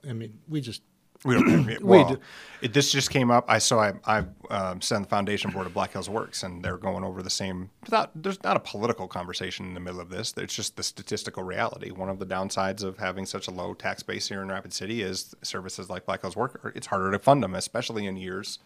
[0.07, 0.81] I mean, we just
[1.25, 1.65] we don't.
[1.65, 2.19] We well, do.
[2.61, 3.45] it, this just came up.
[3.47, 3.79] I saw.
[3.79, 7.21] I I um, sent the foundation board of Black Hills Works, and they're going over
[7.21, 7.69] the same.
[7.83, 10.33] Without, there's not a political conversation in the middle of this.
[10.37, 11.91] It's just the statistical reality.
[11.91, 15.01] One of the downsides of having such a low tax base here in Rapid City
[15.01, 16.71] is services like Black Hills Work.
[16.75, 18.59] It's harder to fund them, especially in years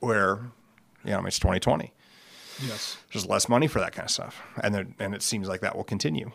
[0.00, 0.40] where,
[1.04, 1.92] you know, it's 2020.
[2.66, 2.96] yes.
[3.12, 5.76] There's less money for that kind of stuff, and there, and it seems like that
[5.76, 6.30] will continue.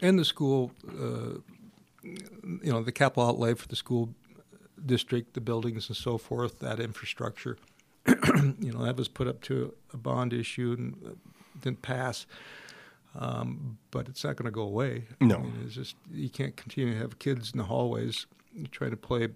[0.00, 1.38] And the school, uh,
[2.02, 4.08] you know, the capital outlay for the school
[4.86, 7.56] district, the buildings and so forth, that infrastructure,
[8.06, 11.10] you know, that was put up to a bond issue and uh,
[11.60, 12.26] didn't pass.
[13.14, 15.04] Um, but it's not going to go away.
[15.20, 15.36] No.
[15.36, 18.26] I mean, it's just you can't continue to have kids in the hallways
[18.70, 19.28] trying to play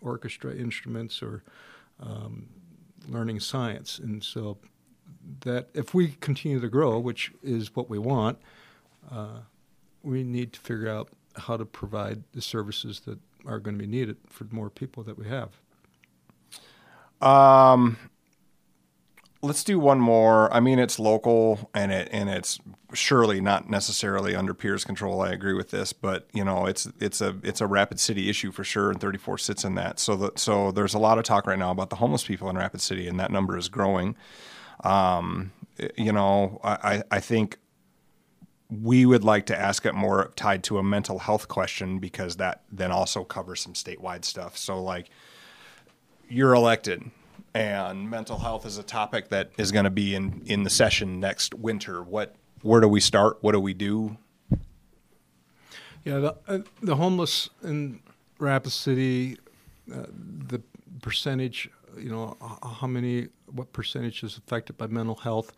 [0.00, 1.42] orchestra instruments or
[2.00, 2.46] um,
[3.08, 3.98] learning science.
[3.98, 4.58] And so
[5.40, 8.38] that if we continue to grow, which is what we want,
[9.10, 9.40] uh,
[10.02, 13.90] we need to figure out how to provide the services that are going to be
[13.90, 15.50] needed for more people that we have.
[17.20, 17.98] Um,
[19.44, 20.52] let's do one more.
[20.52, 22.58] I mean, it's local and it and it's
[22.92, 25.20] surely not necessarily under Pierre's control.
[25.20, 28.50] I agree with this, but you know, it's it's a it's a Rapid City issue
[28.50, 30.00] for sure, and 34 sits in that.
[30.00, 32.56] So that so there's a lot of talk right now about the homeless people in
[32.56, 34.16] Rapid City, and that number is growing.
[34.82, 35.52] Um,
[35.96, 37.58] you know, I I think
[38.70, 42.62] we would like to ask it more tied to a mental health question because that
[42.72, 44.56] then also covers some statewide stuff.
[44.56, 45.10] So like
[46.28, 47.10] you're elected
[47.54, 51.20] and mental health is a topic that is going to be in in the session
[51.20, 52.02] next winter.
[52.02, 53.38] What where do we start?
[53.42, 54.16] What do we do?
[56.04, 58.00] Yeah, the, uh, the homeless in
[58.38, 59.38] Rapid City,
[59.92, 60.60] uh, the
[61.00, 65.52] percentage, you know, how many, what percentage is affected by mental health?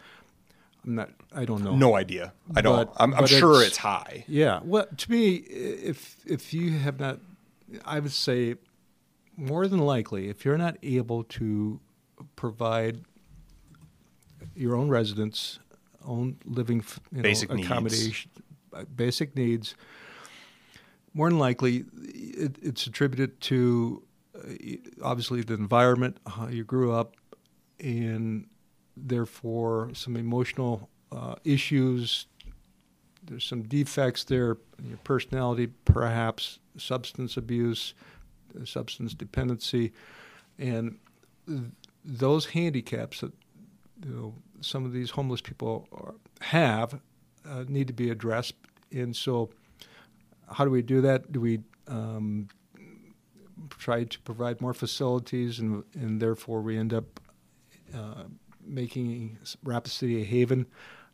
[0.86, 1.10] I'm not.
[1.34, 1.74] I don't know.
[1.74, 2.32] No idea.
[2.54, 2.86] I don't.
[2.86, 4.24] But- I'm, I'm but sure it's- it's high.
[4.28, 4.60] Yeah.
[4.62, 7.18] Well, to me, if if you have not,
[7.84, 8.54] I would say,
[9.36, 11.80] more than likely, if you're not able to
[12.36, 13.02] provide
[14.54, 15.58] your own residence,
[16.06, 17.66] own living, you know, Basic needs.
[17.66, 18.30] accommodation,
[18.72, 19.74] uh, basic needs,
[21.14, 24.02] more than likely, it, it's attributed to
[24.36, 24.38] uh,
[25.02, 27.16] obviously the environment, how you grew up,
[27.80, 28.46] and
[28.96, 32.26] therefore some emotional uh, issues.
[33.24, 37.94] There's some defects there your personality, perhaps substance abuse,
[38.64, 39.92] substance dependency,
[40.58, 40.98] and
[41.46, 41.60] th-
[42.04, 43.32] those handicaps that
[44.04, 47.00] you know some of these homeless people are, have
[47.48, 48.54] uh, need to be addressed.
[48.92, 49.50] And so,
[50.50, 51.32] how do we do that?
[51.32, 52.48] Do we um,
[53.70, 57.20] try to provide more facilities, and and therefore we end up
[57.94, 58.24] uh,
[58.66, 60.66] making Rapid City a haven?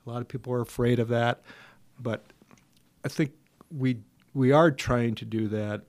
[0.06, 1.42] A lot of people are afraid of that,
[2.00, 2.24] but
[3.04, 3.32] I think
[3.70, 3.98] we
[4.34, 5.82] we are trying to do that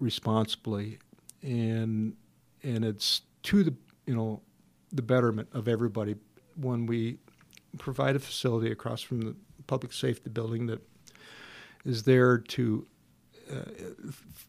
[0.00, 0.98] responsibly,
[1.42, 2.14] and
[2.62, 3.74] and it's to the
[4.06, 4.40] you know
[4.92, 6.16] the betterment of everybody
[6.56, 7.18] when we
[7.78, 10.80] provide a facility across from the public safety building that
[11.84, 12.86] is there to
[13.50, 13.70] uh,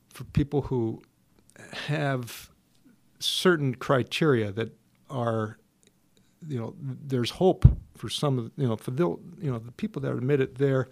[0.10, 1.02] for people who
[1.88, 2.50] have
[3.20, 4.76] certain criteria that
[5.10, 5.58] are
[6.48, 9.08] you know there's hope for some of you know for the
[9.42, 10.88] you know the people that are admitted there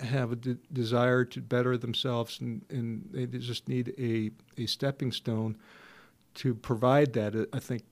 [0.00, 5.12] have a de- desire to better themselves and, and they just need a, a stepping
[5.12, 5.56] stone
[6.34, 7.82] to provide that uh, I think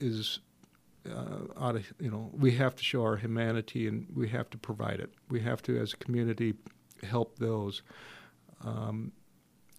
[0.00, 0.40] is
[1.10, 4.58] uh, out of you know we have to show our humanity and we have to
[4.58, 5.12] provide it.
[5.30, 6.54] We have to as a community
[7.02, 7.82] help those.
[8.64, 9.12] Um,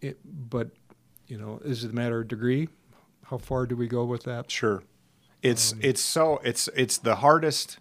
[0.02, 0.18] it,
[0.50, 0.72] but
[1.28, 2.68] you know is it a matter of degree?
[3.24, 4.52] How far do we go with that?
[4.52, 4.84] Sure.
[5.44, 7.78] It's it's so it's it's the hardest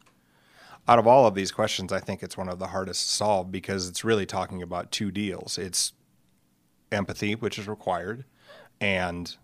[0.88, 1.92] out of all of these questions.
[1.92, 5.12] I think it's one of the hardest to solve because it's really talking about two
[5.12, 5.58] deals.
[5.58, 5.92] It's
[6.90, 8.24] empathy, which is required,
[8.80, 9.36] and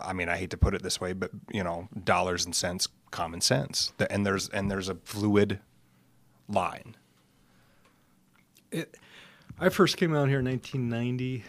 [0.00, 2.88] I mean I hate to put it this way, but you know dollars and cents,
[3.12, 3.92] common sense.
[4.10, 5.60] And there's and there's a fluid
[6.48, 6.96] line.
[8.72, 8.96] it,
[9.60, 11.44] I first came out here in 1990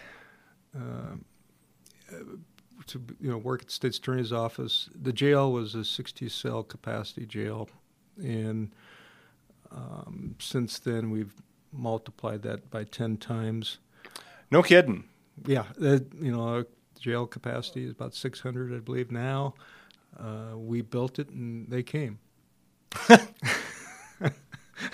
[0.74, 1.24] um,
[2.10, 2.14] uh,
[2.86, 4.88] to you know work at the state's attorney's office.
[4.94, 7.68] The jail was a 60 cell capacity jail,
[8.18, 8.72] and
[9.70, 11.34] um, since then we've
[11.72, 13.78] multiplied that by 10 times.
[14.50, 15.04] No kidding.
[15.46, 16.64] Yeah, the, you know,
[17.00, 19.54] jail capacity is about 600, I believe now.
[20.18, 22.18] Uh, we built it, and they came.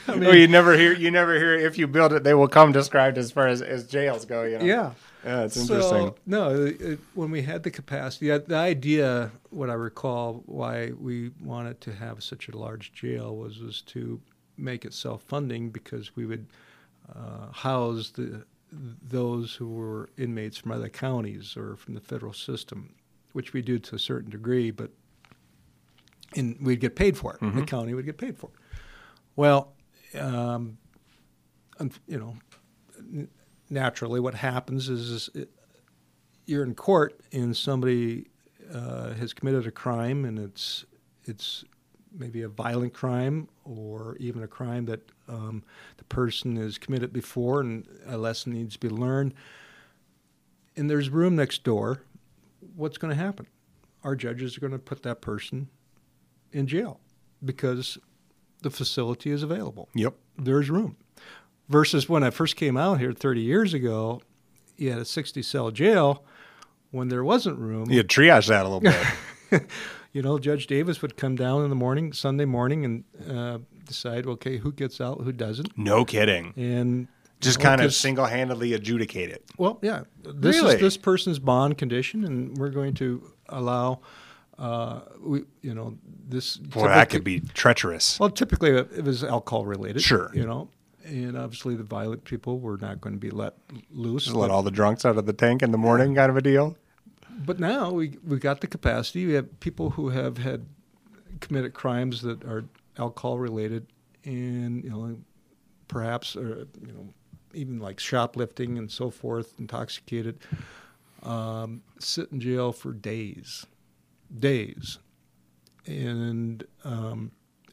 [0.08, 3.18] oh, you never hear you never hear if you build it, they will come described
[3.18, 4.44] as far as, as jails go.
[4.44, 4.64] You know?
[4.64, 4.92] Yeah.
[5.24, 6.14] Yeah, it's So, interesting.
[6.26, 11.30] no, it, it- when we had the capacity, the idea, what I recall, why we
[11.42, 14.20] wanted to have such a large jail was was to
[14.56, 16.46] make it self-funding because we would
[17.14, 22.94] uh, house the those who were inmates from other counties or from the federal system,
[23.32, 24.90] which we do to a certain degree, but
[26.36, 27.40] and we'd get paid for it.
[27.54, 28.60] The county would get paid for it.
[29.36, 29.72] Well,
[30.20, 30.76] um,
[32.06, 32.36] you know,
[33.70, 35.46] naturally, what happens is, is
[36.46, 38.28] you're in court and somebody
[38.72, 40.84] uh, has committed a crime, and it's
[41.24, 41.64] it's
[42.12, 45.62] maybe a violent crime or even a crime that um,
[45.98, 49.34] the person has committed before, and a lesson needs to be learned.
[50.76, 52.02] And there's room next door.
[52.76, 53.46] What's going to happen?
[54.04, 55.68] Our judges are going to put that person
[56.52, 57.00] in jail
[57.44, 57.98] because
[58.62, 60.14] the facility is available Yep.
[60.38, 60.96] there's room.
[61.68, 64.22] Versus when I first came out here 30 years ago,
[64.76, 66.24] you had a 60 cell jail
[66.90, 68.80] when there wasn't room, You had triage that a little
[69.50, 69.62] bit.
[70.12, 74.26] you know, Judge Davis would come down in the morning, Sunday morning, and uh, decide,
[74.26, 76.54] okay, who gets out, who doesn't, no kidding.
[76.56, 77.06] and
[77.40, 79.44] Just kind of single handedly adjudicate it.
[79.58, 80.76] Well, yeah, this Really?
[80.76, 84.00] is this person's bond condition, and we're going to allow,
[84.58, 86.56] uh, we, you know, this.
[86.56, 88.18] Boy, that could be treacherous.
[88.18, 90.00] Well, typically it was alcohol related.
[90.02, 90.30] Sure.
[90.32, 90.70] You know,
[91.08, 93.54] and obviously the violent people were not going to be let
[93.90, 94.24] loose.
[94.24, 96.42] Just let all the drunks out of the tank in the morning, kind of a
[96.42, 96.76] deal.
[97.44, 99.26] But now we we got the capacity.
[99.26, 100.66] We have people who have had
[101.40, 102.64] committed crimes that are
[102.98, 103.86] alcohol related,
[104.24, 105.16] and you know,
[105.86, 107.08] perhaps or you know,
[107.54, 110.38] even like shoplifting and so forth, intoxicated,
[111.22, 113.66] um, sit in jail for days,
[114.36, 114.98] days,
[115.86, 116.97] and um,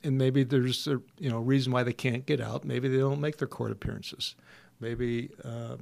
[0.05, 2.63] and maybe there's a you know reason why they can't get out.
[2.63, 4.35] Maybe they don't make their court appearances.
[4.79, 5.77] Maybe uh,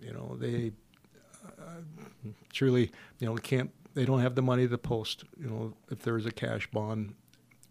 [0.00, 0.72] you know they
[2.52, 6.16] truly, you know, can't they don't have the money to post, you know, if there
[6.16, 7.14] is a cash bond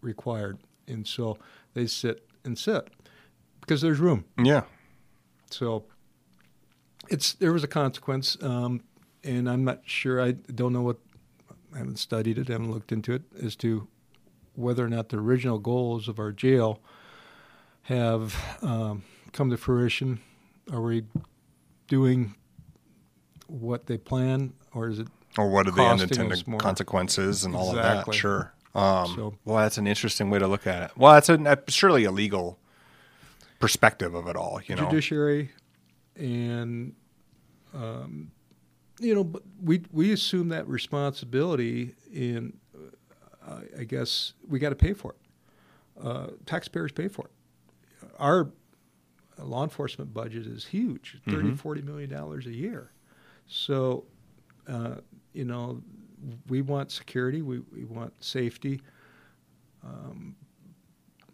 [0.00, 1.38] required, and so
[1.74, 2.88] they sit and sit
[3.60, 4.24] because there's room.
[4.42, 4.62] Yeah.
[5.50, 5.84] So
[7.08, 8.82] it's there was a consequence, um,
[9.24, 10.20] and I'm not sure.
[10.20, 10.98] I don't know what.
[11.74, 12.48] I haven't studied it.
[12.48, 13.88] I haven't looked into it as to
[14.58, 16.80] whether or not the original goals of our jail
[17.82, 20.20] have um, come to fruition.
[20.72, 21.04] Are we
[21.86, 22.34] doing
[23.46, 27.76] what they plan, or is it Or what are the unintended consequences and all of
[27.76, 28.12] that?
[28.14, 28.52] Sure.
[28.74, 30.90] Um, So- well, that's an interesting way to look at it.
[30.96, 32.58] Well, that's a, surely a legal
[33.60, 34.60] perspective of it all.
[34.66, 34.84] You know.
[34.84, 35.50] judiciary
[36.16, 36.94] and
[37.74, 38.32] um,
[39.00, 42.58] you know but we we assume that responsibility in
[43.48, 46.04] uh, I guess we got to pay for it.
[46.04, 48.10] Uh, taxpayers pay for it.
[48.18, 48.50] Our
[49.38, 52.92] law enforcement budget is huge 30 40 million dollars a year.
[53.46, 54.04] So
[54.68, 54.96] uh,
[55.32, 55.82] you know
[56.48, 58.80] we want security we, we want safety.
[59.84, 60.36] Um,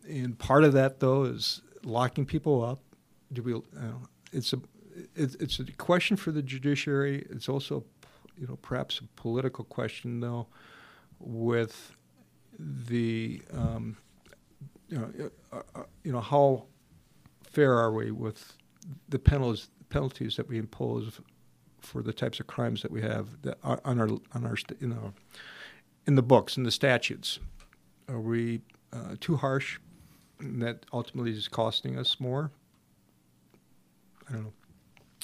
[0.09, 2.81] and part of that though is locking people up.
[3.33, 3.61] Do we
[4.33, 4.61] it's a
[5.17, 7.27] it's, it's a question for the judiciary.
[7.31, 7.85] It's also
[8.39, 10.47] you know perhaps a political question though
[11.19, 11.97] with
[12.59, 13.97] the um,
[14.89, 16.65] you know uh, uh, you know how
[17.43, 18.57] fair are we with
[19.09, 21.21] the penalties penalties that we impose
[21.81, 25.13] for the types of crimes that we have that on our on our you know
[26.07, 27.39] in the books in the statutes?
[28.09, 28.61] Are we
[28.93, 29.79] uh, too harsh
[30.39, 32.51] and that ultimately is costing us more?
[34.29, 34.53] I don't know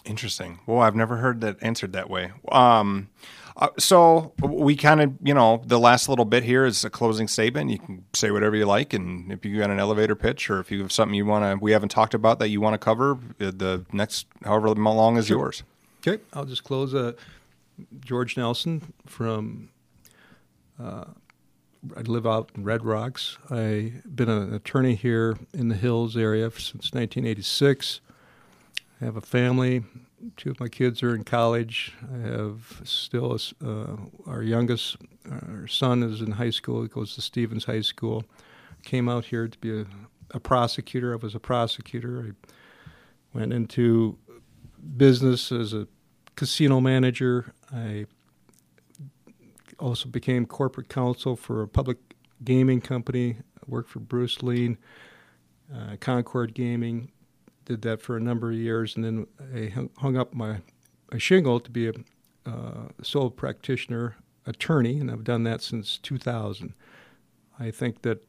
[0.04, 0.60] Interesting.
[0.66, 2.32] Well, I've never heard that answered that way.
[2.50, 3.10] Um,
[3.56, 7.28] uh, so we kind of, you know, the last little bit here is a closing
[7.28, 7.70] statement.
[7.70, 10.70] You can say whatever you like, and if you got an elevator pitch or if
[10.70, 13.12] you have something you want to, we haven't talked about that you want to cover,
[13.12, 15.62] uh, the next however long is yours.
[16.06, 16.94] Okay, I'll just close.
[16.94, 17.12] Uh,
[18.00, 19.70] George Nelson from.
[20.82, 21.04] Uh,
[21.96, 23.38] I live out in Red Rocks.
[23.50, 28.00] I've been an attorney here in the Hills area since 1986.
[29.00, 29.82] I have a family.
[30.36, 31.94] Two of my kids are in college.
[32.12, 33.96] I have still a uh,
[34.26, 34.98] our youngest,
[35.30, 36.82] our son is in high school.
[36.82, 38.24] He goes to Stevens High School.
[38.82, 39.86] Came out here to be a,
[40.32, 41.14] a prosecutor.
[41.14, 42.26] I was a prosecutor.
[42.28, 42.52] I
[43.32, 44.18] went into
[44.98, 45.88] business as a
[46.36, 47.54] casino manager.
[47.74, 48.04] I
[49.78, 51.96] also became corporate counsel for a public
[52.44, 53.36] gaming company.
[53.38, 54.76] I worked for Bruce Lean,
[55.74, 57.12] uh, Concord Gaming.
[57.64, 60.60] Did that for a number of years, and then I hung, up my,
[61.12, 61.92] my shingle to be a
[62.46, 66.74] uh, sole practitioner attorney, and I've done that since 2000.
[67.58, 68.24] I think that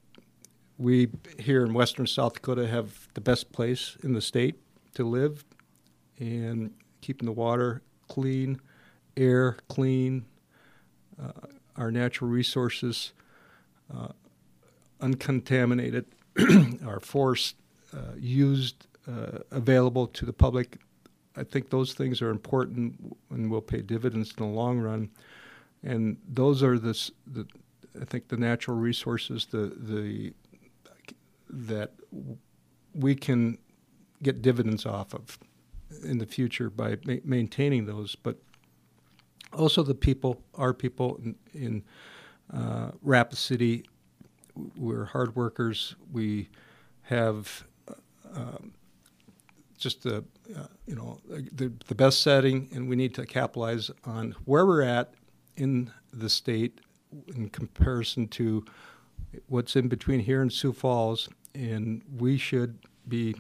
[0.77, 1.09] we
[1.39, 4.55] here in western South Dakota have the best place in the state
[4.95, 5.45] to live
[6.19, 8.59] and keeping the water clean,
[9.15, 10.25] air clean,
[11.21, 11.31] uh,
[11.77, 13.13] our natural resources
[13.93, 14.09] uh,
[14.99, 16.05] uncontaminated,
[16.85, 17.55] our forests
[17.95, 20.77] uh, used, uh, available to the public.
[21.35, 25.09] I think those things are important and will pay dividends in the long run.
[25.83, 27.47] And those are the, the
[27.99, 30.33] I think, the natural resources, the the
[31.49, 31.91] that
[32.93, 33.57] we can
[34.23, 35.39] get dividends off of
[36.03, 38.37] in the future by ma- maintaining those, but
[39.53, 41.83] also the people, our people in, in
[42.53, 43.85] uh, Rapid City,
[44.77, 45.95] we're hard workers.
[46.11, 46.49] We
[47.03, 47.93] have uh,
[48.33, 48.73] um,
[49.81, 50.23] just the
[50.55, 54.83] uh, you know the, the best setting, and we need to capitalize on where we're
[54.83, 55.13] at
[55.57, 56.79] in the state
[57.35, 58.63] in comparison to
[59.47, 63.35] what's in between here and Sioux Falls, and we should be,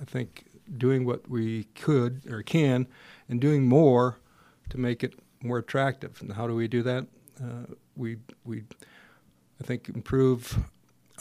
[0.00, 0.44] I think,
[0.76, 2.86] doing what we could or can,
[3.28, 4.18] and doing more
[4.68, 6.20] to make it more attractive.
[6.20, 7.06] And how do we do that?
[7.42, 8.64] Uh, we we
[9.60, 10.58] I think improve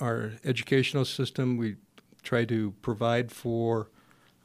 [0.02, 1.58] our educational system.
[1.58, 1.78] We
[2.24, 3.90] try to provide for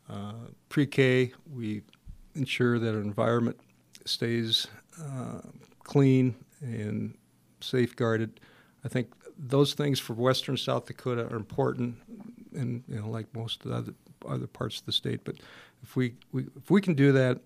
[0.09, 0.33] uh,
[0.69, 1.33] pre-K.
[1.53, 1.83] We
[2.35, 3.59] ensure that our environment
[4.05, 4.67] stays
[5.01, 5.41] uh,
[5.83, 7.17] clean and
[7.61, 8.41] safeguarded.
[8.85, 11.97] I think those things for Western South Dakota are important,
[12.55, 13.95] and you know, like most other,
[14.29, 15.21] other parts of the state.
[15.25, 15.37] But
[15.83, 17.41] if we, we if we can do that,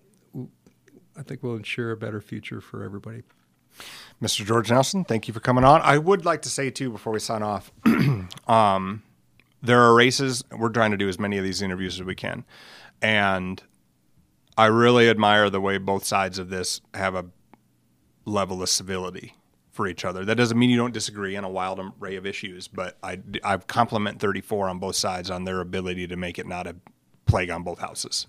[1.17, 3.23] I think we'll ensure a better future for everybody.
[4.21, 4.45] Mr.
[4.45, 5.81] George Nelson, thank you for coming on.
[5.81, 7.71] I would like to say too before we sign off,
[8.47, 9.03] um,
[9.61, 10.43] there are races.
[10.51, 12.45] We're trying to do as many of these interviews as we can,
[13.01, 13.61] and
[14.57, 17.25] I really admire the way both sides of this have a
[18.25, 19.35] level of civility
[19.71, 20.25] for each other.
[20.25, 23.57] That doesn't mean you don't disagree on a wild array of issues, but I I
[23.57, 26.75] compliment 34 on both sides on their ability to make it not a
[27.25, 28.27] plague on both houses.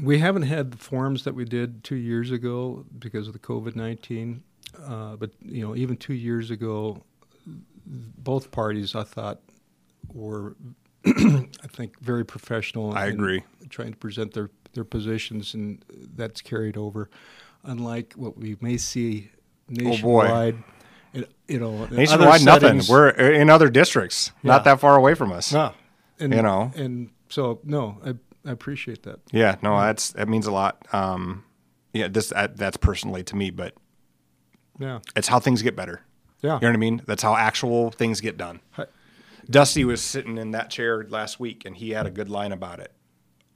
[0.00, 3.74] We haven't had the forums that we did two years ago because of the COVID
[3.74, 4.42] 19.
[4.84, 7.02] Uh, but you know, even two years ago,
[7.86, 9.40] both parties I thought
[10.12, 10.56] were,
[11.06, 12.92] I think, very professional.
[12.94, 13.42] I agree.
[13.68, 15.84] Trying to present their their positions, and
[16.14, 17.08] that's carried over.
[17.64, 19.30] Unlike what we may see
[19.68, 20.56] nationwide.
[20.56, 20.72] Oh
[21.48, 22.82] you know, nationwide, nothing.
[22.88, 24.52] We're in other districts, yeah.
[24.52, 25.52] not that far away from us.
[25.52, 25.72] No,
[26.18, 28.14] and, you know, and so no, I,
[28.46, 29.20] I appreciate that.
[29.32, 29.86] Yeah, no, yeah.
[29.86, 30.86] that's that means a lot.
[30.92, 31.44] Um,
[31.94, 33.74] yeah, this that's personally to me, but
[34.78, 35.00] yeah.
[35.14, 36.02] It's how things get better.
[36.42, 36.54] Yeah.
[36.54, 37.02] You know what I mean?
[37.06, 38.60] That's how actual things get done.
[39.48, 42.80] Dusty was sitting in that chair last week and he had a good line about
[42.80, 42.92] it.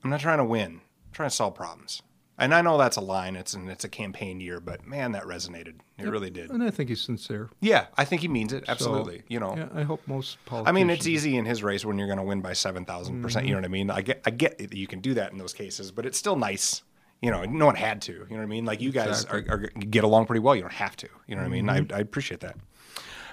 [0.03, 0.81] I'm not trying to win.
[0.81, 2.01] I'm trying to solve problems.
[2.37, 3.35] And I know that's a line.
[3.35, 5.75] It's and it's a campaign year, but man, that resonated.
[5.97, 6.11] It yep.
[6.11, 6.49] really did.
[6.49, 7.51] And I think he's sincere.
[7.59, 8.63] Yeah, I think he means it.
[8.67, 9.19] Absolutely.
[9.19, 9.55] So, you know.
[9.55, 10.69] Yeah, I hope most politicians.
[10.69, 13.21] I mean, it's easy in his race when you're going to win by seven thousand
[13.21, 13.45] percent.
[13.45, 13.91] You know what I mean?
[13.91, 16.35] I get, I get that you can do that in those cases, but it's still
[16.35, 16.81] nice
[17.21, 18.13] you know, no one had to.
[18.13, 18.65] You know what I mean?
[18.65, 19.47] Like you guys exactly.
[19.47, 20.55] are, are, get along pretty well.
[20.55, 21.09] You don't have to.
[21.27, 21.69] You know what mm-hmm.
[21.69, 21.91] I mean?
[21.91, 22.57] I, I, appreciate that.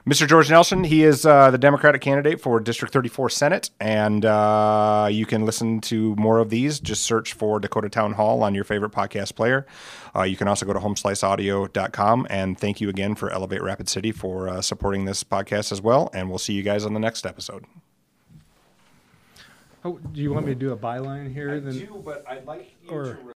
[0.09, 0.27] Mr.
[0.27, 5.27] George Nelson, he is uh, the Democratic candidate for District 34 Senate, and uh, you
[5.27, 6.81] can listen to more of these.
[6.81, 9.67] Just search for Dakota Town Hall on your favorite podcast player.
[10.17, 14.11] Uh, you can also go to homesliceaudio.com, and thank you again for Elevate Rapid City
[14.11, 16.09] for uh, supporting this podcast as well.
[16.15, 17.67] And we'll see you guys on the next episode.
[19.85, 21.51] Oh, do you want me to do a byline here?
[21.51, 21.79] I then?
[21.79, 23.19] do, but I'd like you or, to